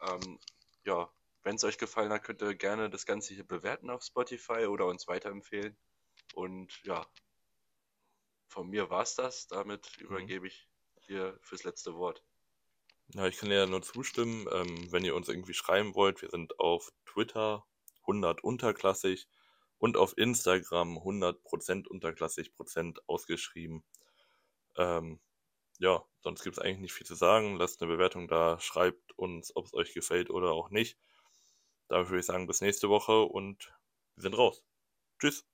[0.00, 0.38] Ähm,
[0.84, 1.10] ja,
[1.42, 4.86] wenn es euch gefallen hat, könnt ihr gerne das Ganze hier bewerten auf Spotify oder
[4.86, 5.76] uns weiterempfehlen.
[6.34, 7.06] Und ja,
[8.48, 9.46] von mir war's das.
[9.46, 10.68] Damit übergebe ich
[11.06, 12.24] dir fürs letzte Wort.
[13.14, 16.20] Ja, ich kann ja nur zustimmen, ähm, wenn ihr uns irgendwie schreiben wollt.
[16.20, 17.66] Wir sind auf Twitter
[18.02, 19.28] 100 unterklassig
[19.78, 23.82] und auf Instagram 100% unterklassig Prozent ausgeschrieben.
[24.76, 25.20] Ähm,
[25.78, 27.56] ja, sonst gibt es eigentlich nicht viel zu sagen.
[27.56, 30.98] Lasst eine Bewertung da, schreibt uns, ob es euch gefällt oder auch nicht.
[31.88, 33.72] Dafür würde ich sagen, bis nächste Woche und
[34.16, 34.64] wir sind raus.
[35.20, 35.46] Tschüss.